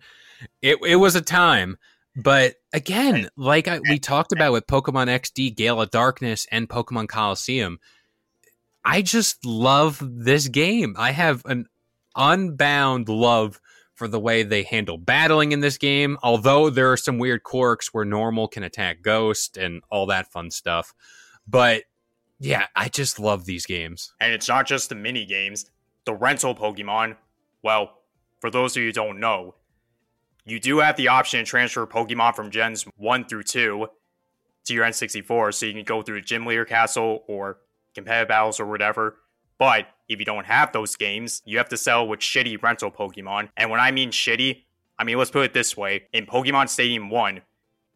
It 0.60 0.78
it 0.86 0.96
was 0.96 1.14
a 1.14 1.22
time, 1.22 1.78
but 2.14 2.56
again, 2.72 3.30
like 3.36 3.68
I, 3.68 3.80
we 3.80 3.98
talked 3.98 4.32
about 4.32 4.52
with 4.52 4.66
Pokemon 4.66 5.06
XD, 5.06 5.56
Gale 5.56 5.80
of 5.80 5.90
Darkness, 5.90 6.46
and 6.52 6.68
Pokemon 6.68 7.08
Colosseum, 7.08 7.78
I 8.84 9.02
just 9.02 9.44
love 9.44 10.02
this 10.02 10.48
game. 10.48 10.94
I 10.98 11.12
have 11.12 11.44
an 11.46 11.66
unbound 12.16 13.08
love 13.08 13.60
for 13.98 14.06
the 14.06 14.20
way 14.20 14.44
they 14.44 14.62
handle 14.62 14.96
battling 14.96 15.50
in 15.50 15.58
this 15.58 15.76
game. 15.76 16.16
Although 16.22 16.70
there 16.70 16.92
are 16.92 16.96
some 16.96 17.18
weird 17.18 17.42
quirks 17.42 17.92
where 17.92 18.04
normal 18.04 18.46
can 18.46 18.62
attack 18.62 19.02
ghost 19.02 19.56
and 19.56 19.82
all 19.90 20.06
that 20.06 20.30
fun 20.30 20.52
stuff. 20.52 20.94
But 21.48 21.82
yeah, 22.38 22.66
I 22.76 22.88
just 22.88 23.18
love 23.18 23.44
these 23.44 23.66
games. 23.66 24.14
And 24.20 24.32
it's 24.32 24.48
not 24.48 24.68
just 24.68 24.88
the 24.88 24.94
mini 24.94 25.24
games, 25.24 25.68
the 26.04 26.14
rental 26.14 26.54
Pokemon. 26.54 27.16
Well, 27.64 27.90
for 28.40 28.50
those 28.50 28.76
of 28.76 28.82
you 28.82 28.88
who 28.90 28.92
don't 28.92 29.18
know, 29.18 29.56
you 30.44 30.60
do 30.60 30.78
have 30.78 30.96
the 30.96 31.08
option 31.08 31.44
to 31.44 31.44
transfer 31.44 31.84
Pokemon 31.84 32.36
from 32.36 32.52
gens 32.52 32.84
1 32.96 33.24
through 33.24 33.42
2 33.42 33.88
to 34.66 34.74
your 34.74 34.84
N64, 34.84 35.54
so 35.54 35.66
you 35.66 35.72
can 35.72 35.82
go 35.82 36.02
through 36.02 36.20
Gym 36.20 36.46
Leader 36.46 36.64
Castle 36.64 37.24
or 37.26 37.58
competitive 37.94 38.28
battles 38.28 38.60
or 38.60 38.66
whatever. 38.66 39.16
But 39.58 39.88
if 40.08 40.18
you 40.18 40.24
don't 40.24 40.46
have 40.46 40.72
those 40.72 40.96
games, 40.96 41.42
you 41.44 41.58
have 41.58 41.68
to 41.68 41.76
sell 41.76 42.06
with 42.06 42.20
shitty 42.20 42.62
rental 42.62 42.90
Pokemon. 42.90 43.50
And 43.56 43.70
when 43.70 43.80
I 43.80 43.90
mean 43.90 44.10
shitty, 44.10 44.62
I 44.98 45.04
mean, 45.04 45.18
let's 45.18 45.30
put 45.30 45.44
it 45.44 45.54
this 45.54 45.76
way. 45.76 46.04
In 46.12 46.26
Pokemon 46.26 46.68
Stadium 46.68 47.10
1, 47.10 47.40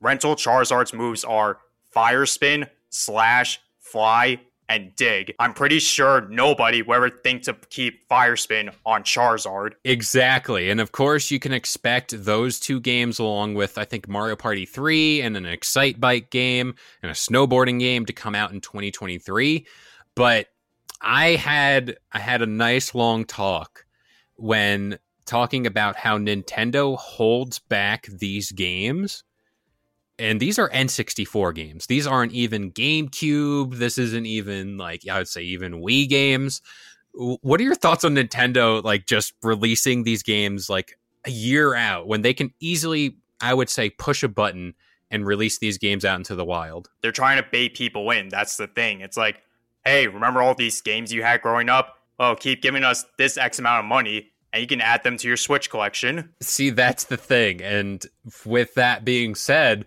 rental 0.01 0.37
Charizard's 0.37 0.93
moves 0.93 1.25
are 1.25 1.59
Fire 1.91 2.27
Spin, 2.27 2.67
Slash, 2.91 3.61
Fly, 3.79 4.41
and 4.69 4.95
Dig. 4.97 5.35
I'm 5.39 5.53
pretty 5.53 5.79
sure 5.79 6.23
nobody 6.29 6.83
would 6.83 6.95
ever 6.95 7.11
think 7.11 7.43
to 7.43 7.55
keep 7.71 8.09
Fire 8.09 8.37
Spin 8.37 8.71
on 8.87 9.03
Charizard. 9.03 9.73
Exactly. 9.85 10.71
And 10.71 10.81
of 10.81 10.93
course, 10.93 11.31
you 11.31 11.39
can 11.39 11.53
expect 11.53 12.25
those 12.25 12.59
two 12.59 12.81
games 12.81 13.19
along 13.19 13.55
with, 13.55 13.77
I 13.77 13.85
think, 13.85 14.09
Mario 14.09 14.37
Party 14.37 14.65
3 14.65 15.23
and 15.23 15.37
an 15.37 15.45
Excitebike 15.45 16.31
game 16.31 16.75
and 17.03 17.11
a 17.11 17.15
snowboarding 17.15 17.81
game 17.81 18.07
to 18.07 18.13
come 18.13 18.35
out 18.35 18.53
in 18.53 18.61
2023. 18.61 19.67
But 20.15 20.49
I 21.03 21.31
had 21.31 21.97
I 22.13 22.19
had 22.19 22.43
a 22.43 22.47
nice 22.47 22.95
long 22.95 23.25
talk 23.25 23.85
when 24.37 24.99
talking 25.27 25.67
about 25.67 25.97
how 25.97 26.19
Nintendo 26.19 26.97
holds 26.97 27.59
back 27.59 28.07
these 28.07 28.53
games. 28.53 29.25
And 30.19 30.39
these 30.39 30.59
are 30.59 30.69
N64 30.71 31.55
games. 31.55 31.87
These 31.87 32.07
aren't 32.07 32.33
even 32.33 32.71
GameCube. 32.71 33.77
This 33.77 33.99
isn't 33.99 34.27
even 34.27 34.77
like 34.77 35.03
I 35.11 35.19
would 35.19 35.29
say 35.29 35.43
even 35.43 35.83
Wii 35.83 36.09
games. 36.09 36.63
What 37.15 37.61
are 37.61 37.65
your 37.65 37.75
thoughts 37.75 38.05
on 38.05 38.15
Nintendo 38.15 38.83
like 38.83 39.07
just 39.07 39.35
releasing 39.43 40.05
these 40.05 40.23
games 40.23 40.71
like 40.71 40.99
a 41.27 41.31
year 41.31 41.75
out 41.75 42.07
when 42.07 42.23
they 42.23 42.35
can 42.35 42.53
easily 42.61 43.17
I 43.41 43.55
would 43.55 43.69
say 43.69 43.91
push 43.91 44.23
a 44.23 44.29
button 44.29 44.75
and 45.13 45.27
release 45.27 45.59
these 45.59 45.77
games 45.77 46.05
out 46.05 46.17
into 46.17 46.35
the 46.35 46.45
wild. 46.45 46.89
They're 47.03 47.13
trying 47.13 47.37
to 47.43 47.47
bait 47.49 47.75
people 47.75 48.11
in. 48.11 48.31
That's 48.31 48.57
the 48.57 48.67
thing. 48.67 49.03
It's 49.03 49.17
like, 49.17 49.43
hey, 49.85 50.07
remember 50.07 50.43
all 50.43 50.55
these 50.55 50.81
games 50.81 51.13
you 51.13 51.23
had 51.23 51.43
growing 51.43 51.69
up? 51.69 51.99
Oh, 52.19 52.35
keep 52.35 52.63
giving 52.63 52.85
us 52.85 53.05
this 53.19 53.37
X 53.37 53.59
amount 53.59 53.81
of 53.81 53.89
money 53.89 54.33
and 54.53 54.61
you 54.61 54.67
can 54.67 54.81
add 54.81 55.03
them 55.03 55.17
to 55.17 55.29
your 55.29 55.37
Switch 55.37 55.71
collection. 55.71 56.31
See, 56.41 56.71
that's 56.71 57.05
the 57.05 57.17
thing. 57.17 57.63
And 57.63 58.05
with 58.45 58.75
that 58.75 59.05
being 59.05 59.35
said, 59.35 59.87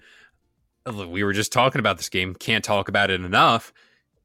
we 0.85 1.23
were 1.23 1.33
just 1.33 1.53
talking 1.53 1.79
about 1.79 1.97
this 1.97 2.09
game, 2.09 2.33
can't 2.33 2.63
talk 2.63 2.89
about 2.89 3.11
it 3.11 3.21
enough. 3.21 3.71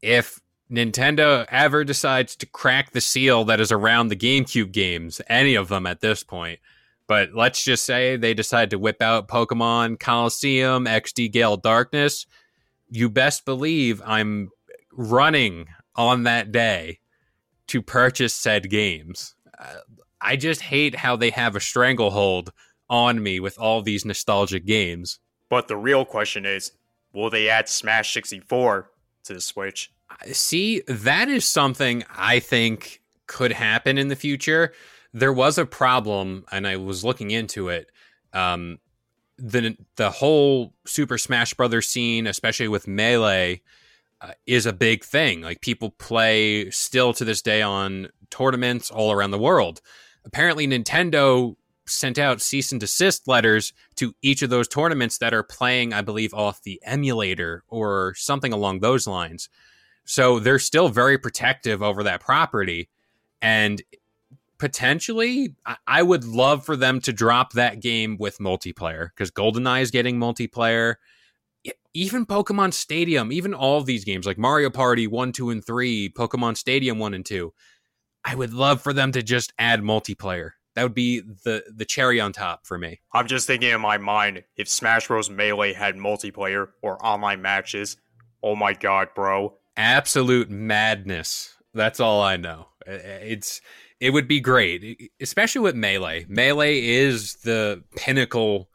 If 0.01 0.39
Nintendo 0.71 1.45
ever 1.49 1.83
decides 1.83 2.35
to 2.37 2.45
crack 2.45 2.91
the 2.91 3.01
seal 3.01 3.45
that 3.45 3.59
is 3.59 3.71
around 3.71 4.07
the 4.07 4.15
GameCube 4.15 4.71
games, 4.71 5.21
any 5.27 5.55
of 5.55 5.67
them 5.67 5.85
at 5.85 6.01
this 6.01 6.23
point, 6.23 6.59
but 7.07 7.33
let's 7.33 7.63
just 7.63 7.83
say 7.83 8.15
they 8.15 8.33
decide 8.33 8.69
to 8.69 8.79
whip 8.79 9.01
out 9.01 9.27
Pokemon 9.27 9.99
Colosseum, 9.99 10.85
XD 10.85 11.31
Gale 11.31 11.57
Darkness. 11.57 12.25
You 12.89 13.09
best 13.09 13.45
believe 13.45 14.01
I'm 14.05 14.49
running 14.93 15.67
on 15.95 16.23
that 16.23 16.51
day 16.51 16.99
to 17.67 17.81
purchase 17.81 18.33
said 18.33 18.69
games. 18.69 19.35
Uh, 19.57 19.75
I 20.21 20.35
just 20.35 20.61
hate 20.61 20.95
how 20.95 21.15
they 21.15 21.31
have 21.31 21.55
a 21.55 21.59
stranglehold 21.59 22.51
on 22.89 23.23
me 23.23 23.39
with 23.39 23.57
all 23.57 23.81
these 23.81 24.05
nostalgic 24.05 24.65
games. 24.65 25.19
But 25.49 25.67
the 25.67 25.77
real 25.77 26.05
question 26.05 26.45
is 26.45 26.71
will 27.13 27.29
they 27.29 27.49
add 27.49 27.67
Smash 27.69 28.13
64 28.13 28.89
to 29.25 29.33
the 29.33 29.41
Switch? 29.41 29.91
See, 30.31 30.81
that 30.87 31.29
is 31.29 31.45
something 31.45 32.03
I 32.15 32.39
think 32.39 33.01
could 33.27 33.53
happen 33.53 33.97
in 33.97 34.09
the 34.09 34.15
future 34.15 34.73
there 35.13 35.33
was 35.33 35.57
a 35.57 35.65
problem, 35.65 36.45
and 36.51 36.67
I 36.67 36.77
was 36.77 37.03
looking 37.03 37.31
into 37.31 37.69
it. 37.69 37.91
Um, 38.33 38.79
the 39.37 39.75
the 39.95 40.09
whole 40.09 40.73
Super 40.85 41.17
Smash 41.17 41.53
Brothers 41.53 41.87
scene, 41.87 42.27
especially 42.27 42.67
with 42.67 42.87
Melee, 42.87 43.61
uh, 44.21 44.33
is 44.45 44.65
a 44.65 44.73
big 44.73 45.03
thing. 45.03 45.41
Like 45.41 45.61
people 45.61 45.91
play 45.91 46.69
still 46.69 47.13
to 47.13 47.25
this 47.25 47.41
day 47.41 47.61
on 47.61 48.09
tournaments 48.29 48.91
all 48.91 49.11
around 49.11 49.31
the 49.31 49.39
world. 49.39 49.81
Apparently, 50.25 50.67
Nintendo 50.67 51.55
sent 51.87 52.17
out 52.19 52.41
cease 52.41 52.71
and 52.71 52.79
desist 52.79 53.27
letters 53.27 53.73
to 53.95 54.13
each 54.21 54.41
of 54.41 54.49
those 54.49 54.67
tournaments 54.67 55.17
that 55.17 55.33
are 55.33 55.43
playing, 55.43 55.93
I 55.93 56.01
believe, 56.01 56.33
off 56.33 56.61
the 56.61 56.79
emulator 56.83 57.63
or 57.67 58.13
something 58.15 58.53
along 58.53 58.79
those 58.79 59.07
lines. 59.07 59.49
So 60.05 60.39
they're 60.39 60.59
still 60.59 60.89
very 60.89 61.17
protective 61.17 61.81
over 61.81 62.03
that 62.03 62.21
property. 62.21 62.89
And 63.41 63.81
potentially 64.61 65.55
I 65.87 66.03
would 66.03 66.23
love 66.23 66.63
for 66.63 66.75
them 66.75 67.01
to 67.01 67.11
drop 67.11 67.53
that 67.53 67.81
game 67.81 68.17
with 68.19 68.37
multiplayer 68.37 69.09
because 69.09 69.31
GoldenEye 69.31 69.81
is 69.81 69.89
getting 69.89 70.19
multiplayer. 70.19 70.95
Even 71.93 72.25
Pokemon 72.25 72.73
Stadium, 72.73 73.31
even 73.31 73.53
all 73.53 73.77
of 73.77 73.85
these 73.85 74.05
games 74.05 74.25
like 74.25 74.37
Mario 74.37 74.69
Party 74.69 75.07
1, 75.07 75.31
2, 75.33 75.49
and 75.49 75.65
3, 75.65 76.09
Pokemon 76.09 76.55
Stadium 76.55 76.99
1 76.99 77.13
and 77.13 77.25
2. 77.25 77.53
I 78.23 78.35
would 78.35 78.53
love 78.53 78.81
for 78.81 78.93
them 78.93 79.11
to 79.11 79.21
just 79.23 79.51
add 79.59 79.81
multiplayer. 79.81 80.51
That 80.75 80.83
would 80.83 80.93
be 80.93 81.19
the 81.19 81.63
the 81.75 81.85
cherry 81.85 82.21
on 82.21 82.31
top 82.31 82.65
for 82.65 82.77
me. 82.77 83.01
I'm 83.13 83.27
just 83.27 83.45
thinking 83.45 83.71
in 83.71 83.81
my 83.81 83.97
mind 83.97 84.43
if 84.55 84.69
Smash 84.69 85.07
Bros. 85.07 85.29
Melee 85.29 85.73
had 85.73 85.95
multiplayer 85.95 86.69
or 86.81 87.03
online 87.05 87.41
matches. 87.41 87.97
Oh 88.41 88.55
my 88.55 88.73
god, 88.73 89.09
bro. 89.13 89.57
Absolute 89.75 90.49
madness. 90.49 91.55
That's 91.73 91.99
all 91.99 92.21
I 92.21 92.37
know. 92.37 92.67
It's 92.85 93.61
it 93.99 94.11
would 94.11 94.27
be 94.27 94.39
great, 94.39 95.11
especially 95.19 95.61
with 95.61 95.75
Melee. 95.75 96.25
Melee 96.27 96.79
is 96.79 97.35
the 97.43 97.83
pinnacle 97.95 98.70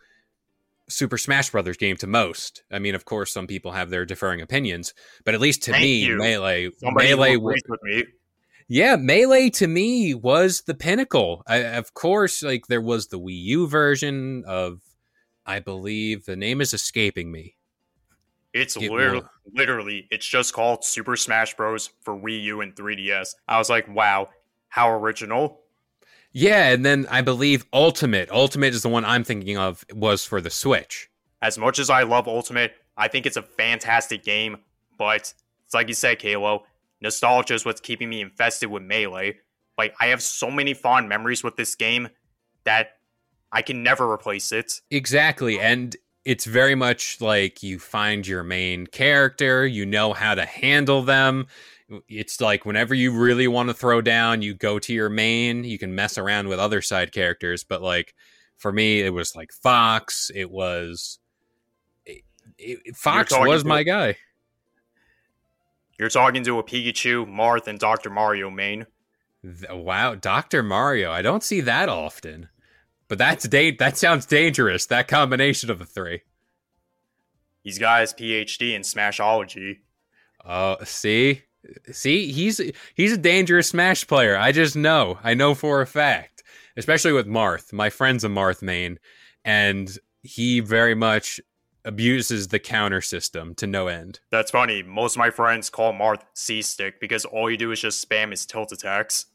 Super 0.88 1.18
Smash 1.18 1.50
Brothers 1.50 1.76
game 1.76 1.96
to 1.98 2.06
most. 2.06 2.62
I 2.70 2.78
mean, 2.78 2.94
of 2.94 3.04
course, 3.04 3.32
some 3.32 3.46
people 3.46 3.72
have 3.72 3.90
their 3.90 4.04
differing 4.04 4.40
opinions, 4.40 4.94
but 5.24 5.34
at 5.34 5.40
least 5.40 5.62
to 5.64 5.72
Thank 5.72 5.82
me, 5.82 5.96
you. 6.06 6.16
Melee, 6.18 6.70
Somebody 6.78 7.08
Melee, 7.08 7.36
was, 7.36 7.60
with 7.68 7.80
me. 7.82 8.04
yeah, 8.68 8.96
Melee 8.96 9.50
to 9.50 9.66
me 9.66 10.14
was 10.14 10.62
the 10.62 10.74
pinnacle. 10.74 11.42
I, 11.46 11.56
of 11.58 11.94
course, 11.94 12.42
like 12.42 12.66
there 12.68 12.80
was 12.80 13.08
the 13.08 13.18
Wii 13.18 13.42
U 13.42 13.66
version 13.66 14.44
of, 14.46 14.80
I 15.44 15.60
believe 15.60 16.24
the 16.24 16.36
name 16.36 16.60
is 16.60 16.72
escaping 16.72 17.30
me. 17.32 17.56
It's 18.52 18.76
It 18.76 18.90
literally, 18.90 19.22
literally, 19.52 20.08
it's 20.10 20.26
just 20.26 20.54
called 20.54 20.84
Super 20.84 21.14
Smash 21.16 21.54
Bros. 21.56 21.90
for 22.00 22.16
Wii 22.16 22.42
U 22.44 22.60
and 22.62 22.74
3DS. 22.74 23.34
I 23.46 23.58
was 23.58 23.68
like, 23.68 23.86
wow, 23.88 24.30
how 24.68 24.90
original. 24.92 25.60
Yeah, 26.38 26.68
and 26.68 26.84
then 26.84 27.06
I 27.10 27.22
believe 27.22 27.64
Ultimate. 27.72 28.30
Ultimate 28.30 28.74
is 28.74 28.82
the 28.82 28.90
one 28.90 29.06
I'm 29.06 29.24
thinking 29.24 29.56
of. 29.56 29.86
Was 29.94 30.26
for 30.26 30.42
the 30.42 30.50
Switch. 30.50 31.08
As 31.40 31.56
much 31.56 31.78
as 31.78 31.88
I 31.88 32.02
love 32.02 32.28
Ultimate, 32.28 32.74
I 32.94 33.08
think 33.08 33.24
it's 33.24 33.38
a 33.38 33.42
fantastic 33.42 34.22
game, 34.22 34.58
but 34.98 35.32
it's 35.64 35.72
like 35.72 35.88
you 35.88 35.94
said, 35.94 36.18
K-LO, 36.18 36.64
nostalgia 37.00 37.54
is 37.54 37.64
what's 37.64 37.80
keeping 37.80 38.10
me 38.10 38.20
infested 38.20 38.70
with 38.70 38.82
Melee. 38.82 39.38
Like, 39.78 39.94
I 39.98 40.08
have 40.08 40.20
so 40.20 40.50
many 40.50 40.74
fond 40.74 41.08
memories 41.08 41.42
with 41.42 41.56
this 41.56 41.74
game 41.74 42.10
that 42.64 42.98
I 43.50 43.62
can 43.62 43.82
never 43.82 44.10
replace 44.12 44.52
it. 44.52 44.82
Exactly. 44.90 45.58
And 45.58 45.96
it's 46.26 46.44
very 46.44 46.74
much 46.74 47.18
like 47.22 47.62
you 47.62 47.78
find 47.78 48.26
your 48.26 48.42
main 48.42 48.88
character, 48.88 49.66
you 49.66 49.86
know 49.86 50.12
how 50.12 50.34
to 50.34 50.44
handle 50.44 51.02
them. 51.02 51.46
It's 52.08 52.40
like 52.40 52.64
whenever 52.66 52.94
you 52.94 53.12
really 53.16 53.46
want 53.46 53.68
to 53.68 53.74
throw 53.74 54.00
down, 54.00 54.42
you 54.42 54.54
go 54.54 54.78
to 54.80 54.92
your 54.92 55.08
main, 55.08 55.62
you 55.64 55.78
can 55.78 55.94
mess 55.94 56.18
around 56.18 56.48
with 56.48 56.58
other 56.58 56.82
side 56.82 57.12
characters. 57.12 57.62
But 57.64 57.80
like 57.82 58.14
for 58.56 58.72
me, 58.72 59.02
it 59.02 59.10
was 59.10 59.36
like 59.36 59.52
Fox, 59.52 60.30
it 60.34 60.50
was. 60.50 61.18
It, 62.04 62.22
it- 62.58 62.96
Fox 62.96 63.32
was 63.38 63.62
to- 63.62 63.68
my 63.68 63.82
guy. 63.82 64.16
You're 65.98 66.10
talking 66.10 66.44
to 66.44 66.58
a 66.58 66.62
Pikachu, 66.62 67.26
Marth, 67.26 67.66
and 67.68 67.78
Dr. 67.78 68.10
Mario 68.10 68.50
main. 68.50 68.86
Wow, 69.70 70.14
Dr. 70.14 70.62
Mario. 70.62 71.10
I 71.10 71.22
don't 71.22 71.42
see 71.42 71.62
that 71.62 71.88
often. 71.88 72.48
But 73.08 73.16
that's 73.18 73.48
da- 73.48 73.76
that 73.76 73.96
sounds 73.96 74.26
dangerous, 74.26 74.86
that 74.86 75.08
combination 75.08 75.70
of 75.70 75.78
the 75.78 75.86
three. 75.86 76.22
He's 77.62 77.78
got 77.78 78.00
his 78.02 78.12
PhD 78.12 78.74
in 78.74 78.82
Smashology. 78.82 79.78
Oh, 80.44 80.76
see, 80.84 81.42
see, 81.92 82.32
he's 82.32 82.60
he's 82.94 83.12
a 83.12 83.18
dangerous 83.18 83.68
Smash 83.68 84.06
player. 84.06 84.36
I 84.36 84.52
just 84.52 84.76
know. 84.76 85.18
I 85.22 85.34
know 85.34 85.54
for 85.54 85.80
a 85.80 85.86
fact, 85.86 86.42
especially 86.76 87.12
with 87.12 87.26
Marth. 87.26 87.72
My 87.72 87.90
friend's 87.90 88.24
a 88.24 88.28
Marth 88.28 88.62
main, 88.62 88.98
and 89.44 89.98
he 90.22 90.60
very 90.60 90.94
much 90.94 91.40
abuses 91.84 92.48
the 92.48 92.58
counter 92.58 93.00
system 93.00 93.54
to 93.54 93.66
no 93.66 93.86
end. 93.86 94.20
That's 94.30 94.50
funny. 94.50 94.82
Most 94.82 95.14
of 95.14 95.18
my 95.18 95.30
friends 95.30 95.70
call 95.70 95.92
Marth 95.92 96.22
C 96.34 96.60
stick 96.60 97.00
because 97.00 97.24
all 97.24 97.50
you 97.50 97.56
do 97.56 97.70
is 97.70 97.80
just 97.80 98.06
spam 98.06 98.32
his 98.32 98.44
tilt 98.44 98.72
attacks. 98.72 99.26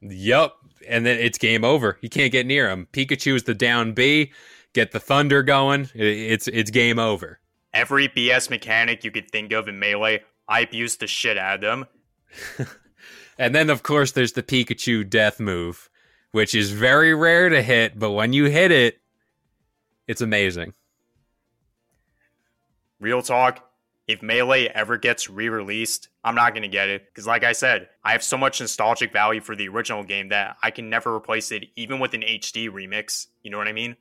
Yup, 0.00 0.58
and 0.88 1.04
then 1.04 1.18
it's 1.18 1.38
game 1.38 1.64
over. 1.64 1.98
You 2.00 2.08
can't 2.08 2.30
get 2.32 2.46
near 2.46 2.70
him. 2.70 2.86
Pikachu 2.92 3.34
is 3.34 3.42
the 3.42 3.54
down 3.54 3.92
B. 3.92 4.32
Get 4.72 4.92
the 4.92 5.00
thunder 5.00 5.42
going. 5.42 5.88
It's 5.94 6.48
it's 6.48 6.70
game 6.70 6.98
over. 6.98 7.40
Every 7.74 8.08
BS 8.08 8.50
mechanic 8.50 9.04
you 9.04 9.10
could 9.10 9.30
think 9.30 9.52
of 9.52 9.68
in 9.68 9.78
Melee, 9.78 10.22
I 10.48 10.60
abused 10.60 11.00
the 11.00 11.06
shit 11.06 11.36
out 11.36 11.56
of 11.56 11.60
them. 11.60 12.66
And 13.38 13.54
then, 13.54 13.70
of 13.70 13.82
course, 13.82 14.12
there's 14.12 14.32
the 14.32 14.42
Pikachu 14.42 15.08
death 15.08 15.40
move, 15.40 15.90
which 16.32 16.54
is 16.54 16.70
very 16.70 17.14
rare 17.14 17.48
to 17.48 17.62
hit, 17.62 17.98
but 17.98 18.12
when 18.12 18.32
you 18.32 18.44
hit 18.46 18.70
it, 18.70 18.98
it's 20.06 20.20
amazing. 20.20 20.72
Real 22.98 23.20
talk, 23.20 23.68
if 24.08 24.22
Melee 24.22 24.68
ever 24.68 24.96
gets 24.96 25.28
re 25.28 25.48
released, 25.48 26.08
I'm 26.24 26.34
not 26.34 26.54
going 26.54 26.62
to 26.62 26.68
get 26.68 26.88
it. 26.88 27.06
Because, 27.06 27.26
like 27.26 27.44
I 27.44 27.52
said, 27.52 27.88
I 28.02 28.12
have 28.12 28.22
so 28.22 28.38
much 28.38 28.60
nostalgic 28.60 29.12
value 29.12 29.42
for 29.42 29.54
the 29.54 29.68
original 29.68 30.02
game 30.02 30.28
that 30.28 30.56
I 30.62 30.70
can 30.70 30.88
never 30.88 31.14
replace 31.14 31.52
it, 31.52 31.66
even 31.76 31.98
with 31.98 32.14
an 32.14 32.22
HD 32.22 32.70
remix. 32.70 33.26
You 33.42 33.50
know 33.50 33.58
what 33.58 33.68
I 33.68 33.72
mean? 33.72 33.96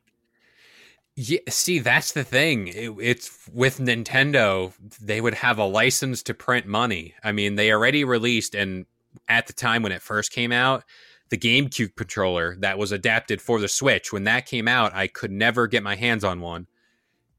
Yeah, 1.16 1.40
see, 1.50 1.80
that's 1.80 2.12
the 2.12 2.26
thing. 2.26 2.68
It, 2.68 2.94
it's 3.00 3.48
with 3.54 3.78
Nintendo, 3.80 4.74
they 5.02 5.22
would 5.22 5.36
have 5.36 5.58
a 5.58 5.64
license 5.66 6.22
to 6.24 6.34
print 6.34 6.66
money. 6.66 7.14
I 7.24 7.32
mean, 7.32 7.56
they 7.56 7.72
already 7.72 8.04
released, 8.04 8.54
and 8.54 8.86
at 9.30 9.48
the 9.48 9.54
time 9.54 9.82
when 9.82 9.94
it 9.94 10.02
first 10.02 10.32
came 10.32 10.52
out, 10.52 10.84
the 11.30 11.38
GameCube 11.38 11.96
controller 11.96 12.56
that 12.58 12.78
was 12.78 12.92
adapted 12.92 13.42
for 13.42 13.60
the 13.60 13.70
Switch. 13.70 14.12
When 14.12 14.26
that 14.26 14.46
came 14.46 14.68
out, 14.68 14.94
I 14.94 15.08
could 15.08 15.32
never 15.32 15.68
get 15.68 15.84
my 15.84 15.96
hands 15.96 16.24
on 16.24 16.42
one. 16.42 16.68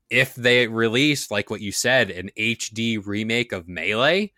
If 0.09 0.35
they 0.35 0.69
release, 0.69 1.31
like 1.31 1.51
what 1.51 1.61
you 1.61 1.71
said, 1.73 2.11
an 2.11 2.31
HD 2.39 3.05
remake 3.05 3.53
of 3.53 3.69
Melee, 3.69 4.33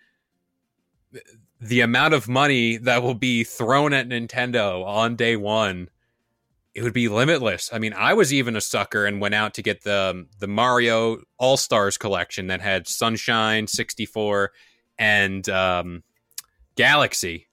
the 1.60 1.80
amount 1.80 2.14
of 2.14 2.28
money 2.28 2.76
that 2.78 3.02
will 3.02 3.14
be 3.14 3.44
thrown 3.44 3.92
at 3.92 4.08
Nintendo 4.08 4.84
on 4.84 5.16
day 5.16 5.36
one 5.36 5.88
it 6.78 6.84
would 6.84 6.92
be 6.92 7.08
limitless. 7.08 7.70
I 7.72 7.80
mean, 7.80 7.92
I 7.92 8.14
was 8.14 8.32
even 8.32 8.54
a 8.54 8.60
sucker 8.60 9.04
and 9.04 9.20
went 9.20 9.34
out 9.34 9.54
to 9.54 9.62
get 9.62 9.82
the 9.82 10.26
the 10.38 10.46
Mario 10.46 11.18
All 11.36 11.56
Stars 11.56 11.98
collection 11.98 12.46
that 12.46 12.60
had 12.60 12.86
Sunshine, 12.86 13.66
64, 13.66 14.52
and 14.96 15.48
um, 15.48 16.04
Galaxy. 16.76 17.48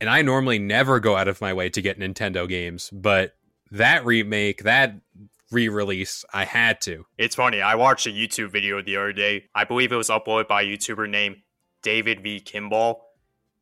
And 0.00 0.08
I 0.08 0.22
normally 0.22 0.60
never 0.60 1.00
go 1.00 1.16
out 1.16 1.26
of 1.26 1.40
my 1.40 1.52
way 1.52 1.68
to 1.70 1.82
get 1.82 1.98
Nintendo 1.98 2.48
games, 2.48 2.90
but 2.92 3.32
that 3.72 4.06
remake, 4.06 4.62
that 4.62 4.94
re-release. 5.50 6.24
I 6.32 6.44
had 6.44 6.80
to. 6.82 7.06
It's 7.18 7.34
funny. 7.34 7.60
I 7.60 7.74
watched 7.74 8.06
a 8.06 8.10
YouTube 8.10 8.52
video 8.52 8.80
the 8.80 8.98
other 8.98 9.12
day. 9.12 9.46
I 9.52 9.64
believe 9.64 9.90
it 9.90 9.96
was 9.96 10.10
uploaded 10.10 10.46
by 10.46 10.62
a 10.62 10.64
YouTuber 10.64 11.10
named 11.10 11.38
David 11.82 12.22
V. 12.22 12.38
Kimball, 12.38 13.02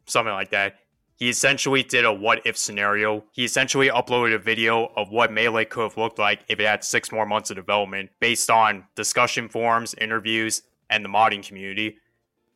something 0.04 0.34
like 0.34 0.50
that. 0.50 0.74
He 1.16 1.30
essentially 1.30 1.82
did 1.82 2.04
a 2.04 2.12
what 2.12 2.42
if 2.44 2.58
scenario. 2.58 3.24
He 3.32 3.44
essentially 3.44 3.88
uploaded 3.88 4.34
a 4.34 4.38
video 4.38 4.92
of 4.96 5.10
what 5.10 5.32
Melee 5.32 5.64
could 5.64 5.82
have 5.82 5.96
looked 5.96 6.18
like 6.18 6.44
if 6.48 6.60
it 6.60 6.66
had 6.66 6.84
six 6.84 7.10
more 7.10 7.24
months 7.24 7.50
of 7.50 7.56
development 7.56 8.10
based 8.20 8.50
on 8.50 8.84
discussion 8.94 9.48
forums, 9.48 9.94
interviews, 9.94 10.62
and 10.90 11.02
the 11.02 11.08
modding 11.08 11.46
community. 11.46 11.96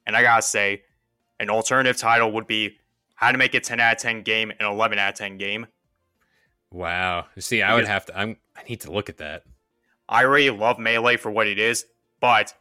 And 0.07 0.15
I 0.15 0.23
gotta 0.23 0.43
say, 0.43 0.83
an 1.41 1.49
alternative 1.49 1.97
title 1.97 2.33
would 2.33 2.47
be 2.47 2.77
How 3.15 3.33
to 3.33 3.39
Make 3.39 3.55
a 3.55 3.61
10 3.61 3.81
out 3.81 3.95
of 3.95 3.99
10 3.99 4.23
game 4.23 4.51
an 4.51 4.67
11 4.67 4.99
out 4.99 5.09
of 5.11 5.15
10 5.15 5.39
game. 5.39 5.67
Wow. 6.71 7.27
See, 7.39 7.63
I 7.63 7.75
would 7.75 7.87
have 7.87 8.07
to. 8.07 8.19
I'm. 8.19 8.37
I 8.57 8.63
need 8.69 8.83
to 8.83 8.93
look 8.93 9.09
at 9.09 9.17
that. 9.19 9.45
I 10.09 10.23
really 10.23 10.57
love 10.57 10.79
Melee 10.79 11.17
for 11.17 11.31
what 11.31 11.47
it 11.47 11.59
is, 11.59 11.87
but 12.21 12.55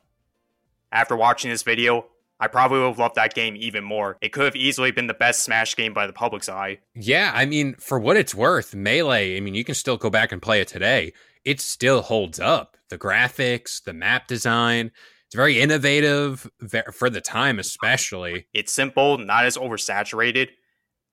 after 0.91 1.15
watching 1.15 1.51
this 1.51 1.63
video, 1.63 2.05
I 2.39 2.47
probably 2.47 2.79
would 2.79 2.87
have 2.87 2.99
loved 2.99 3.15
that 3.15 3.33
game 3.33 3.55
even 3.57 3.83
more. 3.83 4.17
It 4.21 4.31
could 4.31 4.45
have 4.45 4.55
easily 4.55 4.91
been 4.91 5.07
the 5.07 5.13
best 5.13 5.43
Smash 5.43 5.75
game 5.75 5.93
by 5.93 6.07
the 6.07 6.13
public's 6.13 6.47
eye. 6.47 6.79
Yeah, 6.95 7.31
I 7.35 7.45
mean, 7.45 7.75
for 7.75 7.99
what 7.99 8.17
it's 8.17 8.33
worth, 8.33 8.73
Melee, 8.73 9.35
I 9.35 9.39
mean, 9.41 9.55
you 9.55 9.65
can 9.65 9.75
still 9.75 9.97
go 9.97 10.09
back 10.09 10.31
and 10.31 10.41
play 10.41 10.61
it 10.61 10.67
today. 10.67 11.13
It 11.43 11.59
still 11.59 12.01
holds 12.01 12.39
up. 12.39 12.77
The 12.89 12.97
graphics, 12.97 13.83
the 13.83 13.93
map 13.93 14.27
design, 14.27 14.91
it's 15.29 15.35
very 15.35 15.61
innovative 15.61 16.49
for 16.91 17.09
the 17.09 17.21
time, 17.21 17.59
especially. 17.59 18.47
It's 18.53 18.71
simple, 18.71 19.19
not 19.19 19.45
as 19.45 19.57
oversaturated, 19.57 20.49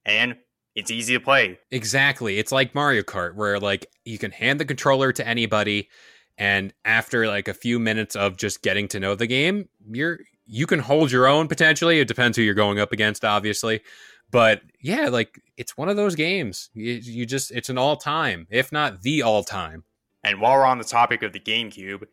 and 0.07 0.37
it's 0.75 0.91
easy 0.91 1.13
to 1.15 1.21
play. 1.21 1.59
Exactly. 1.71 2.39
It's 2.39 2.51
like 2.51 2.75
Mario 2.75 3.03
Kart, 3.03 3.35
where 3.35 3.61
like 3.61 3.87
you 4.07 4.17
can 4.17 4.31
hand 4.31 4.59
the 4.59 4.65
controller 4.65 5.13
to 5.13 5.27
anybody, 5.27 5.91
and 6.39 6.73
after 6.85 7.27
like 7.27 7.47
a 7.47 7.53
few 7.53 7.79
minutes 7.79 8.17
of 8.17 8.39
just 8.39 8.63
getting 8.63 8.89
to 8.89 9.01
know 9.01 9.17
the 9.17 9.27
game, 9.27 9.69
you're 9.91 10.21
you 10.47 10.67
can 10.67 10.79
hold 10.79 11.11
your 11.11 11.27
own 11.27 11.49
potentially. 11.49 12.01
It 12.01 12.09
depends 12.09 12.37
who 12.37 12.43
you're 12.43 12.55
going 12.55 12.79
up 12.79 12.93
against, 12.93 13.25
obviously. 13.25 13.83
But 14.31 14.63
yeah, 14.81 15.09
like 15.09 15.41
it's 15.57 15.77
one 15.77 15.89
of 15.89 15.97
those 15.97 16.15
games. 16.15 16.71
You, 16.75 16.95
you 16.95 17.27
just 17.27 17.51
it's 17.51 17.69
an 17.69 17.79
all 17.79 17.97
time, 17.97 18.47
if 18.51 18.73
not 18.73 19.03
the 19.03 19.23
all 19.23 19.45
time. 19.45 19.85
And 20.25 20.41
while 20.41 20.55
we're 20.55 20.65
on 20.65 20.79
the 20.79 20.85
topic 20.85 21.23
of 21.23 21.33
the 21.33 21.41
GameCube, 21.41 22.05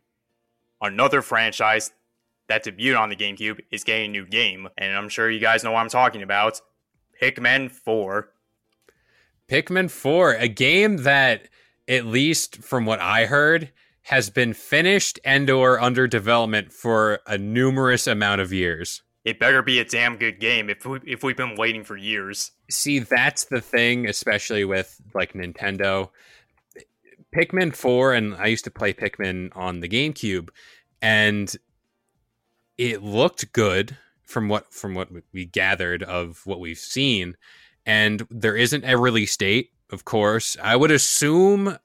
another 0.82 1.22
franchise 1.22 1.91
that 2.48 2.63
debuted 2.63 3.00
on 3.00 3.10
the 3.10 3.15
GameCube 3.15 3.60
is 3.72 3.84
getting 3.84 4.06
a 4.06 4.10
new 4.10 4.26
game, 4.28 4.67
and 4.78 4.96
I'm 4.96 5.10
sure 5.10 5.30
you 5.30 5.39
guys 5.39 5.63
know 5.63 5.72
what 5.72 5.80
I'm 5.80 5.89
talking 5.89 6.22
about. 6.22 6.62
Pikmin 7.19 7.72
4. 7.72 8.30
Pikmin 9.48 9.89
4, 9.89 10.34
a 10.34 10.48
game 10.48 10.98
that 10.98 11.48
at 11.88 12.06
least 12.06 12.58
from 12.58 12.86
what 12.86 13.00
I 13.00 13.26
heard 13.26 13.72
has 14.04 14.30
been 14.30 14.54
finished 14.54 15.20
and 15.24 15.50
or 15.50 15.80
under 15.80 16.08
development 16.08 16.72
for 16.74 17.20
a 17.26 17.38
numerous 17.38 18.06
amount 18.08 18.42
of 18.42 18.52
years. 18.52 19.02
It 19.24 19.39
better 19.39 19.62
be 19.62 19.80
a 19.80 19.86
damn 19.86 20.18
good 20.18 20.39
game 20.39 20.70
if 20.70 20.86
we, 20.86 21.00
if 21.06 21.24
we've 21.24 21.38
been 21.38 21.56
waiting 21.56 21.86
for 21.86 21.96
years. 21.96 22.52
See, 22.70 23.00
that's 23.00 23.46
the 23.46 23.62
thing, 23.62 24.08
especially 24.08 24.66
with 24.66 25.00
like 25.13 25.34
Nintendo. 25.34 26.10
Pikmin 27.34 27.76
4 27.76 28.13
and 28.13 28.36
I 28.36 28.48
used 28.48 28.66
to 28.66 28.72
play 28.72 28.94
Pikmin 28.94 29.56
on 29.56 29.80
the 29.80 29.88
GameCube 29.88 30.50
and 31.02 31.56
it 32.78 33.04
looked 33.04 33.52
good 33.54 33.98
from 34.24 34.50
what 34.50 34.74
from 34.74 34.94
what 34.94 35.10
we 35.32 35.46
gathered 35.46 36.04
of 36.04 36.42
what 36.46 36.60
we've 36.60 36.78
seen 36.78 37.36
and 37.86 38.26
there 38.30 38.56
isn't 38.56 38.86
a 38.86 38.98
release 38.98 39.36
date 39.38 39.72
of 39.92 40.06
course 40.06 40.58
i 40.63 40.76
would 40.76 40.89
assume 40.89 41.78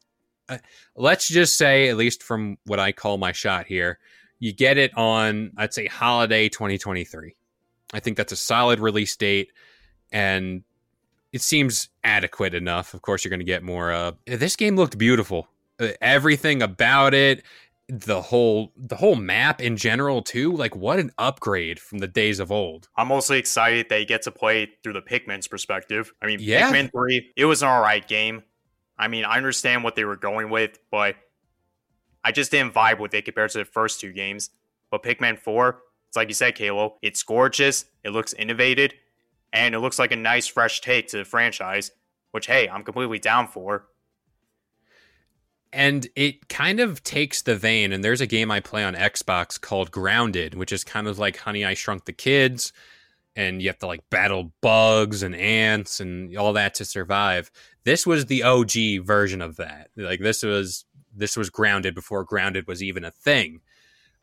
uh, 0.49 0.59
let's 0.97 1.29
just 1.29 1.57
say, 1.57 1.89
at 1.89 1.97
least 1.97 2.23
from 2.23 2.59
what 2.65 2.79
I 2.79 2.93
call 2.93 3.19
my 3.19 3.33
shot 3.33 3.67
here, 3.67 3.99
you 4.39 4.53
get 4.53 4.79
it 4.79 4.97
on, 4.97 5.53
I'd 5.57 5.75
say, 5.75 5.87
holiday 5.87 6.49
2023. 6.49 7.35
I 7.93 8.01
think 8.01 8.17
that's 8.17 8.33
a 8.33 8.37
solid 8.37 8.81
release 8.81 9.17
date, 9.17 9.53
and 10.13 10.63
it 11.33 11.41
seems 11.41 11.89
adequate 12.05 12.55
enough. 12.55 12.95
Of 12.95 13.03
course, 13.03 13.25
you're 13.25 13.31
going 13.31 13.41
to 13.41 13.45
get 13.45 13.63
more. 13.63 13.93
Uh, 13.93 14.13
this 14.27 14.57
game 14.57 14.77
looked 14.77 14.99
beautiful. 14.99 15.49
Uh, 15.81 15.89
everything 16.01 16.63
about 16.63 17.15
it, 17.15 17.43
the 17.89 18.21
whole 18.21 18.73
the 18.77 18.97
whole 18.97 19.17
map 19.17 19.63
in 19.63 19.77
general 19.77 20.21
too. 20.23 20.55
Like, 20.55 20.77
what 20.77 20.99
an 20.99 21.11
upgrade 21.19 21.81
from 21.81 21.99
the 21.99 22.09
days 22.09 22.39
of 22.41 22.53
old. 22.53 22.89
I'm 22.97 23.09
mostly 23.09 23.39
excited 23.39 23.89
that 23.89 24.01
you 24.01 24.07
get 24.07 24.23
to 24.23 24.31
play 24.31 24.71
through 24.83 24.93
the 24.93 25.03
Pikmin's 25.03 25.49
perspective. 25.49 26.13
I 26.21 26.27
mean, 26.27 26.39
yeah. 26.41 26.71
Pikmin 26.71 26.93
3, 26.93 27.33
it 27.37 27.47
was 27.47 27.63
an 27.63 27.69
alright 27.69 28.07
game. 28.07 28.43
I 28.99 29.09
mean, 29.09 29.25
I 29.25 29.37
understand 29.37 29.85
what 29.85 29.95
they 29.95 30.05
were 30.05 30.17
going 30.17 30.51
with, 30.51 30.79
but 30.91 31.17
I 32.25 32.33
just 32.33 32.51
didn't 32.51 32.75
vibe 32.75 32.99
with 32.99 33.15
it 33.15 33.25
compared 33.25 33.51
to 33.51 33.59
the 33.59 33.65
first 33.65 34.01
two 34.01 34.13
games. 34.13 34.51
But 34.91 35.03
Pikmin 35.03 35.39
4, 35.39 35.81
it's 36.09 36.17
like 36.17 36.29
you 36.29 36.35
said, 36.35 36.55
K-LO, 36.55 36.97
it's 37.03 37.23
gorgeous, 37.23 37.85
it 38.03 38.11
looks 38.11 38.33
innovated, 38.33 38.95
and 39.53 39.75
it 39.75 39.81
looks 39.81 39.99
like 39.99 40.13
a 40.13 40.17
nice 40.17 40.47
fresh 40.47 40.81
take 40.81 41.09
to 41.09 41.19
the 41.19 41.25
franchise, 41.25 41.91
which 42.33 42.47
hey, 42.47 42.69
I'm 42.69 42.83
completely 42.83 43.19
down 43.19 43.49
for. 43.49 43.87
And 45.71 46.09
it 46.17 46.49
kind 46.49 46.81
of 46.81 47.05
takes 47.05 47.43
the 47.43 47.55
vein, 47.55 47.93
and 47.93 48.03
there's 48.03 48.23
a 48.23 48.27
game 48.27 48.51
I 48.51 48.61
play 48.61 48.83
on 48.83 48.95
Xbox 48.95 49.61
called 49.61 49.91
Grounded, 49.91 50.55
which 50.55 50.73
is 50.73 50.83
kind 50.83 51.07
of 51.07 51.19
like 51.19 51.37
Honey 51.37 51.65
I 51.65 51.75
Shrunk 51.75 52.07
the 52.07 52.13
Kids, 52.13 52.73
and 53.39 53.63
you 53.63 53.69
have 53.69 53.79
to 53.79 53.87
like 53.87 54.11
battle 54.11 54.53
bugs 54.61 55.23
and 55.23 55.37
ants 55.37 56.01
and 56.01 56.37
all 56.37 56.53
that 56.55 56.75
to 56.75 56.85
survive. 56.85 57.53
This 57.85 58.05
was 58.05 58.27
the 58.27 58.43
OG 58.43 59.07
version 59.07 59.41
of 59.41 59.57
that. 59.57 59.91
Like 59.97 60.19
this 60.19 60.43
was 60.43 60.85
this 61.15 61.37
was 61.37 61.49
grounded 61.49 61.95
before 61.95 62.25
grounded 62.25 62.67
was 62.67 62.83
even 62.83 63.05
a 63.05 63.13
thing. 63.13 63.61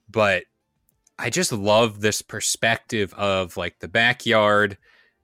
But 0.10 0.44
I 1.18 1.30
just 1.30 1.54
love 1.54 2.02
this 2.02 2.22
perspective 2.22 3.14
of 3.14 3.56
like 3.56 3.80
the 3.80 3.88
backyard 3.88 4.78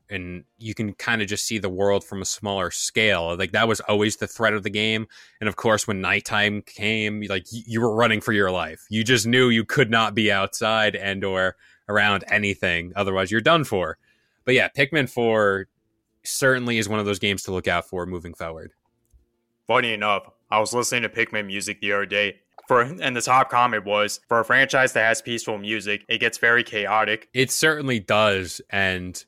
and 0.10 0.46
you 0.58 0.74
can 0.74 0.94
kind 0.94 1.22
of 1.22 1.28
just 1.28 1.46
see 1.46 1.58
the 1.58 1.70
world 1.70 2.06
from 2.06 2.22
a 2.22 2.26
smaller 2.26 2.72
scale. 2.72 3.36
Like 3.38 3.52
that 3.52 3.68
was 3.68 3.82
always 3.82 4.16
the 4.16 4.28
threat 4.28 4.54
of 4.54 4.64
the 4.64 4.70
game. 4.70 5.06
And 5.42 5.50
of 5.50 5.58
course, 5.58 5.86
when 5.86 6.00
nighttime 6.00 6.62
came, 6.62 7.24
like 7.30 7.46
you 7.50 7.82
were 7.82 7.94
running 7.94 8.22
for 8.22 8.32
your 8.32 8.52
life. 8.52 8.86
You 8.90 9.04
just 9.04 9.28
knew 9.28 9.50
you 9.50 9.66
could 9.66 9.92
not 9.92 10.16
be 10.16 10.32
outside 10.32 10.96
and 10.96 11.26
or 11.26 11.58
around 11.92 12.24
anything. 12.28 12.94
Otherwise, 12.96 13.32
you're 13.32 13.42
done 13.42 13.64
for. 13.64 13.98
But 14.46 14.56
yeah, 14.56 14.70
Pikmin 14.70 15.10
4 15.10 15.68
certainly 16.24 16.78
is 16.78 16.90
one 16.90 17.00
of 17.00 17.06
those 17.06 17.20
games 17.20 17.44
to 17.44 17.52
look 17.52 17.68
out 17.68 17.88
for 17.88 18.06
moving 18.06 18.34
forward. 18.34 18.72
Funny 19.68 19.94
enough, 19.94 20.30
I 20.50 20.60
was 20.60 20.74
listening 20.74 21.04
to 21.04 21.10
Pikmin 21.10 21.46
music 21.46 21.82
the 21.82 21.94
other 21.94 22.06
day. 22.06 22.40
For, 22.68 22.82
and 22.82 23.16
the 23.16 23.22
top 23.22 23.50
comment 23.50 23.86
was 23.86 24.22
for 24.28 24.40
a 24.40 24.46
franchise 24.46 24.94
that 24.94 25.04
has 25.04 25.22
peaceful 25.22 25.58
music, 25.58 26.06
it 26.08 26.20
gets 26.20 26.38
very 26.38 26.64
chaotic. 26.64 27.28
It 27.34 27.52
certainly 27.52 28.00
does. 28.00 28.62
And 28.70 29.24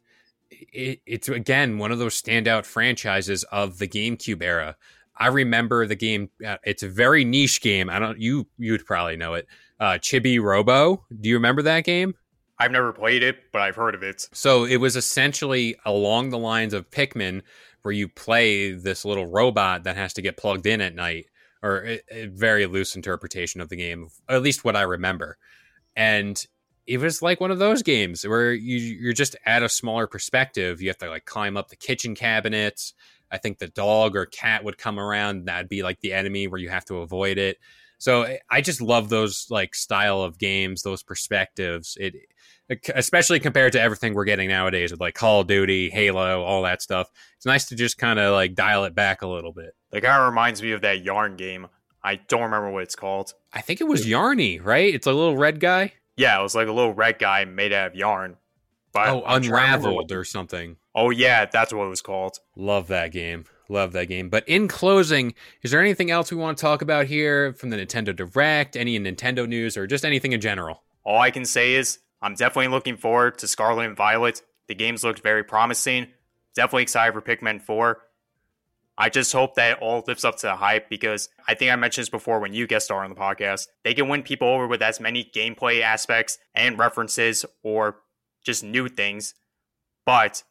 it, 0.52 1.02
it's 1.06 1.30
again 1.30 1.78
one 1.78 1.92
of 1.92 2.00
those 2.00 2.20
standout 2.22 2.66
franchises 2.66 3.44
of 3.46 3.80
the 3.80 3.88
GameCube 3.88 4.42
era. 4.42 4.76
I 5.18 5.28
remember 5.28 5.86
the 5.88 5.96
game. 5.96 6.30
Uh, 6.46 6.58
it's 6.64 6.84
a 6.84 6.90
very 6.90 7.24
niche 7.26 7.62
game. 7.62 7.90
I 7.90 8.00
don't. 8.00 8.20
You 8.20 8.48
you'd 8.58 8.86
probably 8.86 9.18
know 9.18 9.34
it. 9.34 9.48
Uh, 9.80 9.94
Chibi 9.94 10.42
Robo. 10.42 11.06
Do 11.20 11.30
you 11.30 11.36
remember 11.36 11.62
that 11.64 11.84
game? 11.84 12.16
I've 12.60 12.72
never 12.72 12.94
played 12.94 13.24
it, 13.24 13.52
but 13.52 13.62
I've 13.62 13.76
heard 13.76 13.96
of 13.96 14.04
it. 14.04 14.28
So 14.34 14.66
it 14.66 14.78
was 14.78 14.96
essentially 14.96 15.76
along 15.86 16.30
the 16.30 16.38
lines 16.38 16.74
of 16.74 16.90
Pikmin, 16.92 17.42
where 17.82 17.92
you 17.92 18.08
play 18.08 18.72
this 18.72 19.04
little 19.04 19.26
robot 19.26 19.84
that 19.84 19.98
has 19.98 20.14
to 20.14 20.22
get 20.22 20.38
plugged 20.38 20.66
in 20.66 20.80
at 20.80 20.96
night, 20.96 21.26
or 21.62 21.86
a, 21.86 22.02
a 22.12 22.26
very 22.28 22.66
loose 22.66 22.96
interpretation 22.96 23.60
of 23.60 23.70
the 23.70 23.76
game, 23.76 24.10
at 24.30 24.42
least 24.42 24.64
what 24.64 24.76
I 24.76 24.84
remember. 24.84 25.38
And 25.96 26.44
it 26.86 27.00
was 27.00 27.22
like 27.22 27.40
one 27.40 27.52
of 27.52 27.60
those 27.60 27.82
games 27.82 28.26
where 28.28 28.54
you, 28.54 28.78
you're 28.78 29.14
just 29.14 29.36
at 29.46 29.64
a 29.64 29.70
smaller 29.70 30.08
perspective. 30.08 30.82
You 30.82 30.90
have 30.90 30.98
to 31.00 31.10
like 31.10 31.26
climb 31.26 31.58
up 31.58 31.70
the 31.70 31.76
kitchen 31.76 32.16
cabinets. 32.16 32.94
I 33.32 33.38
think 33.38 33.58
the 33.58 33.68
dog 33.68 34.16
or 34.16 34.26
cat 34.26 34.64
would 34.64 34.78
come 34.78 35.00
around. 35.00 35.46
That'd 35.46 35.70
be 35.70 35.82
like 35.82 36.02
the 36.02 36.14
enemy 36.14 36.48
where 36.48 36.60
you 36.60 36.70
have 36.70 36.86
to 36.86 36.98
avoid 36.98 37.38
it. 37.38 37.58
So 37.98 38.38
I 38.50 38.62
just 38.62 38.82
love 38.82 39.08
those 39.08 39.48
like 39.50 39.76
style 39.76 40.22
of 40.22 40.38
games, 40.38 40.82
those 40.82 41.04
perspectives. 41.04 41.98
It 42.00 42.16
especially 42.94 43.40
compared 43.40 43.74
to 43.74 43.82
everything 43.82 44.14
we're 44.14 44.26
getting 44.26 44.50
nowadays 44.50 44.92
with 44.92 45.00
like 45.00 45.16
Call 45.16 45.42
of 45.42 45.48
Duty, 45.48 45.90
Halo, 45.90 46.44
all 46.44 46.64
that 46.64 46.82
stuff. 46.82 47.10
It's 47.38 47.46
nice 47.46 47.66
to 47.70 47.76
just 47.76 47.98
kind 47.98 48.20
of 48.20 48.34
like 48.34 48.56
dial 48.56 48.86
it 48.86 48.96
back 48.96 49.22
a 49.22 49.28
little 49.28 49.54
bit. 49.54 49.76
It 49.92 50.02
kind 50.02 50.22
of 50.22 50.28
reminds 50.28 50.62
me 50.62 50.72
of 50.72 50.82
that 50.82 51.04
Yarn 51.04 51.36
game. 51.36 51.68
I 52.04 52.16
don't 52.16 52.42
remember 52.42 52.70
what 52.70 52.84
it's 52.84 52.96
called. 52.96 53.34
I 53.54 53.62
think 53.62 53.80
it 53.80 53.88
was 53.88 54.06
Yarny, 54.06 54.64
right? 54.64 54.94
It's 54.94 55.08
a 55.08 55.14
little 55.14 55.38
red 55.38 55.60
guy. 55.60 55.94
Yeah, 56.18 56.40
it 56.40 56.44
was 56.44 56.56
like 56.56 56.68
a 56.68 56.72
little 56.72 56.94
red 56.94 57.18
guy 57.18 57.46
made 57.46 57.74
out 57.74 57.88
of 57.88 57.96
yarn. 57.96 58.38
But 58.92 59.10
oh, 59.10 59.24
Unraveled 59.26 60.12
or 60.12 60.24
something. 60.24 60.78
Oh 60.94 61.10
yeah, 61.10 61.46
that's 61.46 61.74
what 61.74 61.86
it 61.86 61.90
was 61.90 62.02
called. 62.02 62.40
Love 62.56 62.88
that 62.90 63.12
game. 63.12 63.46
Love 63.68 63.94
that 63.94 64.06
game. 64.06 64.30
But 64.30 64.48
in 64.48 64.68
closing, 64.68 65.34
is 65.64 65.72
there 65.72 65.82
anything 65.82 66.12
else 66.12 66.30
we 66.30 66.38
want 66.38 66.58
to 66.58 66.62
talk 66.62 66.84
about 66.84 67.08
here 67.08 67.54
from 67.54 67.72
the 67.72 67.78
Nintendo 67.78 68.16
Direct, 68.16 68.76
any 68.76 69.00
Nintendo 69.00 69.48
news, 69.48 69.76
or 69.78 69.88
just 69.88 70.06
anything 70.06 70.34
in 70.34 70.42
general? 70.42 70.84
All 71.04 71.20
I 71.20 71.32
can 71.32 71.46
say 71.46 71.74
is 71.74 72.00
I'm 72.24 72.36
definitely 72.36 72.70
looking 72.70 72.96
forward 72.96 73.38
to 73.40 73.50
Scarlet 73.50 73.86
and 73.86 73.98
Violet. 73.98 74.42
The 74.68 74.76
games 74.76 75.04
looked 75.04 75.22
very 75.22 75.44
promising. 75.44 76.08
Definitely 76.56 76.84
excited 76.84 77.14
for 77.14 77.22
Pikmin 77.22 77.62
4. 77.62 78.00
I 78.98 79.10
just 79.10 79.34
hope 79.34 79.56
that 79.56 79.80
all 79.80 80.04
lives 80.08 80.24
up 80.24 80.38
to 80.38 80.48
the 80.48 80.56
hype 80.56 80.90
because 80.90 81.28
I 81.48 81.54
think 81.54 81.72
I 81.72 81.76
mentioned 81.76 82.04
this 82.04 82.10
before 82.10 82.40
when 82.40 82.54
you 82.54 82.66
guest 82.66 82.86
star 82.86 83.04
on 83.04 83.10
the 83.10 83.16
podcast. 83.16 83.68
They 83.84 83.94
can 83.94 84.08
win 84.08 84.24
people 84.24 84.48
over 84.48 84.68
with 84.68 84.82
as 84.82 85.02
many 85.02 85.26
gameplay 85.26 85.82
aspects 85.82 86.38
and 86.56 86.80
references 86.80 87.44
or 87.62 87.98
just 88.42 88.64
new 88.64 88.88
things, 88.88 89.34
but 90.06 90.44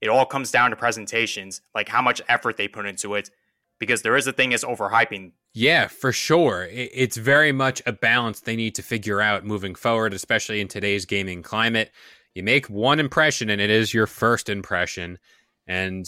it 0.00 0.08
all 0.08 0.26
comes 0.26 0.50
down 0.50 0.70
to 0.70 0.76
presentations, 0.76 1.60
like 1.72 1.88
how 1.88 2.02
much 2.02 2.20
effort 2.28 2.56
they 2.56 2.66
put 2.66 2.86
into 2.86 3.14
it, 3.14 3.30
because 3.78 4.02
there 4.02 4.16
is 4.16 4.26
a 4.26 4.32
thing 4.32 4.52
as 4.52 4.64
overhyping. 4.64 5.32
Yeah, 5.54 5.88
for 5.88 6.12
sure. 6.12 6.66
It's 6.70 7.16
very 7.18 7.52
much 7.52 7.82
a 7.84 7.92
balance 7.92 8.40
they 8.40 8.56
need 8.56 8.74
to 8.76 8.82
figure 8.82 9.20
out 9.20 9.44
moving 9.44 9.74
forward, 9.74 10.14
especially 10.14 10.60
in 10.60 10.68
today's 10.68 11.04
gaming 11.04 11.42
climate. 11.42 11.90
You 12.34 12.42
make 12.42 12.70
one 12.70 12.98
impression 12.98 13.50
and 13.50 13.60
it 13.60 13.68
is 13.68 13.92
your 13.92 14.06
first 14.06 14.48
impression. 14.48 15.18
And 15.66 16.06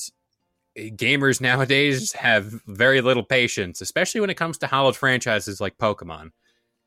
eh, 0.76 0.88
gamers 0.90 1.42
nowadays 1.42 2.12
have 2.14 2.46
very 2.66 3.02
little 3.02 3.22
patience, 3.24 3.82
especially 3.82 4.22
when 4.22 4.30
it 4.30 4.36
comes 4.36 4.56
to 4.58 4.66
hallowed 4.66 4.96
franchises 4.96 5.60
like 5.60 5.76
Pokemon. 5.76 6.30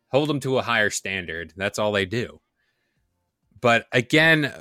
Hold 0.10 0.30
them 0.30 0.40
to 0.42 0.58
a 0.58 0.64
higher 0.64 0.90
standard. 0.90 1.54
That's 1.56 1.78
all 1.78 1.92
they 1.92 2.06
do. 2.06 2.40
But 3.62 3.86
again, 3.92 4.52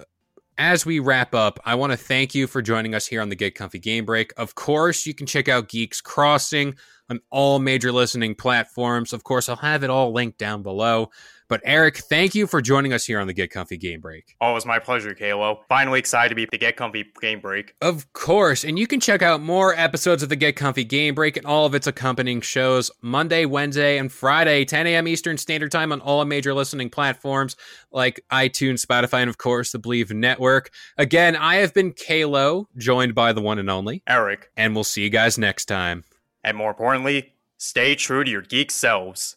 as 0.58 0.86
we 0.86 0.98
wrap 0.98 1.34
up, 1.34 1.60
I 1.64 1.74
want 1.74 1.92
to 1.92 1.96
thank 1.96 2.34
you 2.34 2.46
for 2.46 2.62
joining 2.62 2.94
us 2.94 3.06
here 3.06 3.20
on 3.20 3.28
the 3.28 3.34
Get 3.34 3.54
Comfy 3.54 3.78
Game 3.78 4.04
Break. 4.04 4.32
Of 4.36 4.54
course, 4.54 5.06
you 5.06 5.14
can 5.14 5.26
check 5.26 5.48
out 5.48 5.68
Geeks 5.68 6.00
Crossing 6.00 6.76
on 7.10 7.20
all 7.30 7.58
major 7.58 7.92
listening 7.92 8.34
platforms. 8.34 9.12
Of 9.12 9.24
course, 9.24 9.48
I'll 9.48 9.56
have 9.56 9.84
it 9.84 9.90
all 9.90 10.12
linked 10.12 10.38
down 10.38 10.62
below. 10.62 11.10
But 11.48 11.60
Eric, 11.64 11.98
thank 11.98 12.34
you 12.34 12.48
for 12.48 12.60
joining 12.60 12.92
us 12.92 13.04
here 13.04 13.20
on 13.20 13.28
the 13.28 13.32
Get 13.32 13.50
Comfy 13.50 13.76
Game 13.76 14.00
Break. 14.00 14.34
Oh, 14.40 14.56
it 14.56 14.66
my 14.66 14.80
pleasure, 14.80 15.14
K-LO. 15.14 15.60
Finally 15.68 16.00
excited 16.00 16.30
to 16.30 16.34
be 16.34 16.46
the 16.50 16.58
Get 16.58 16.76
Comfy 16.76 17.04
Game 17.20 17.40
Break. 17.40 17.74
Of 17.80 18.12
course, 18.12 18.64
and 18.64 18.78
you 18.78 18.88
can 18.88 18.98
check 18.98 19.22
out 19.22 19.40
more 19.40 19.72
episodes 19.74 20.24
of 20.24 20.28
the 20.28 20.36
Get 20.36 20.56
Comfy 20.56 20.82
Game 20.82 21.14
Break 21.14 21.36
and 21.36 21.46
all 21.46 21.64
of 21.64 21.74
its 21.74 21.86
accompanying 21.86 22.40
shows 22.40 22.90
Monday, 23.00 23.44
Wednesday, 23.44 23.98
and 23.98 24.10
Friday, 24.10 24.64
10 24.64 24.88
a.m. 24.88 25.06
Eastern 25.06 25.38
Standard 25.38 25.70
Time 25.70 25.92
on 25.92 26.00
all 26.00 26.24
major 26.24 26.52
listening 26.52 26.90
platforms 26.90 27.54
like 27.92 28.20
iTunes, 28.32 28.84
Spotify, 28.84 29.20
and 29.20 29.30
of 29.30 29.38
course 29.38 29.70
the 29.70 29.78
Bleav 29.78 30.10
Network. 30.10 30.70
Again, 30.98 31.36
I 31.36 31.56
have 31.56 31.72
been 31.72 31.92
K-LO, 31.92 32.68
joined 32.76 33.14
by 33.14 33.32
the 33.32 33.40
one 33.40 33.58
and 33.60 33.70
only 33.70 34.02
Eric, 34.08 34.50
and 34.56 34.74
we'll 34.74 34.84
see 34.84 35.02
you 35.02 35.10
guys 35.10 35.38
next 35.38 35.66
time. 35.66 36.02
And 36.42 36.56
more 36.56 36.70
importantly, 36.70 37.34
stay 37.56 37.94
true 37.94 38.24
to 38.24 38.30
your 38.30 38.42
geek 38.42 38.70
selves. 38.70 39.36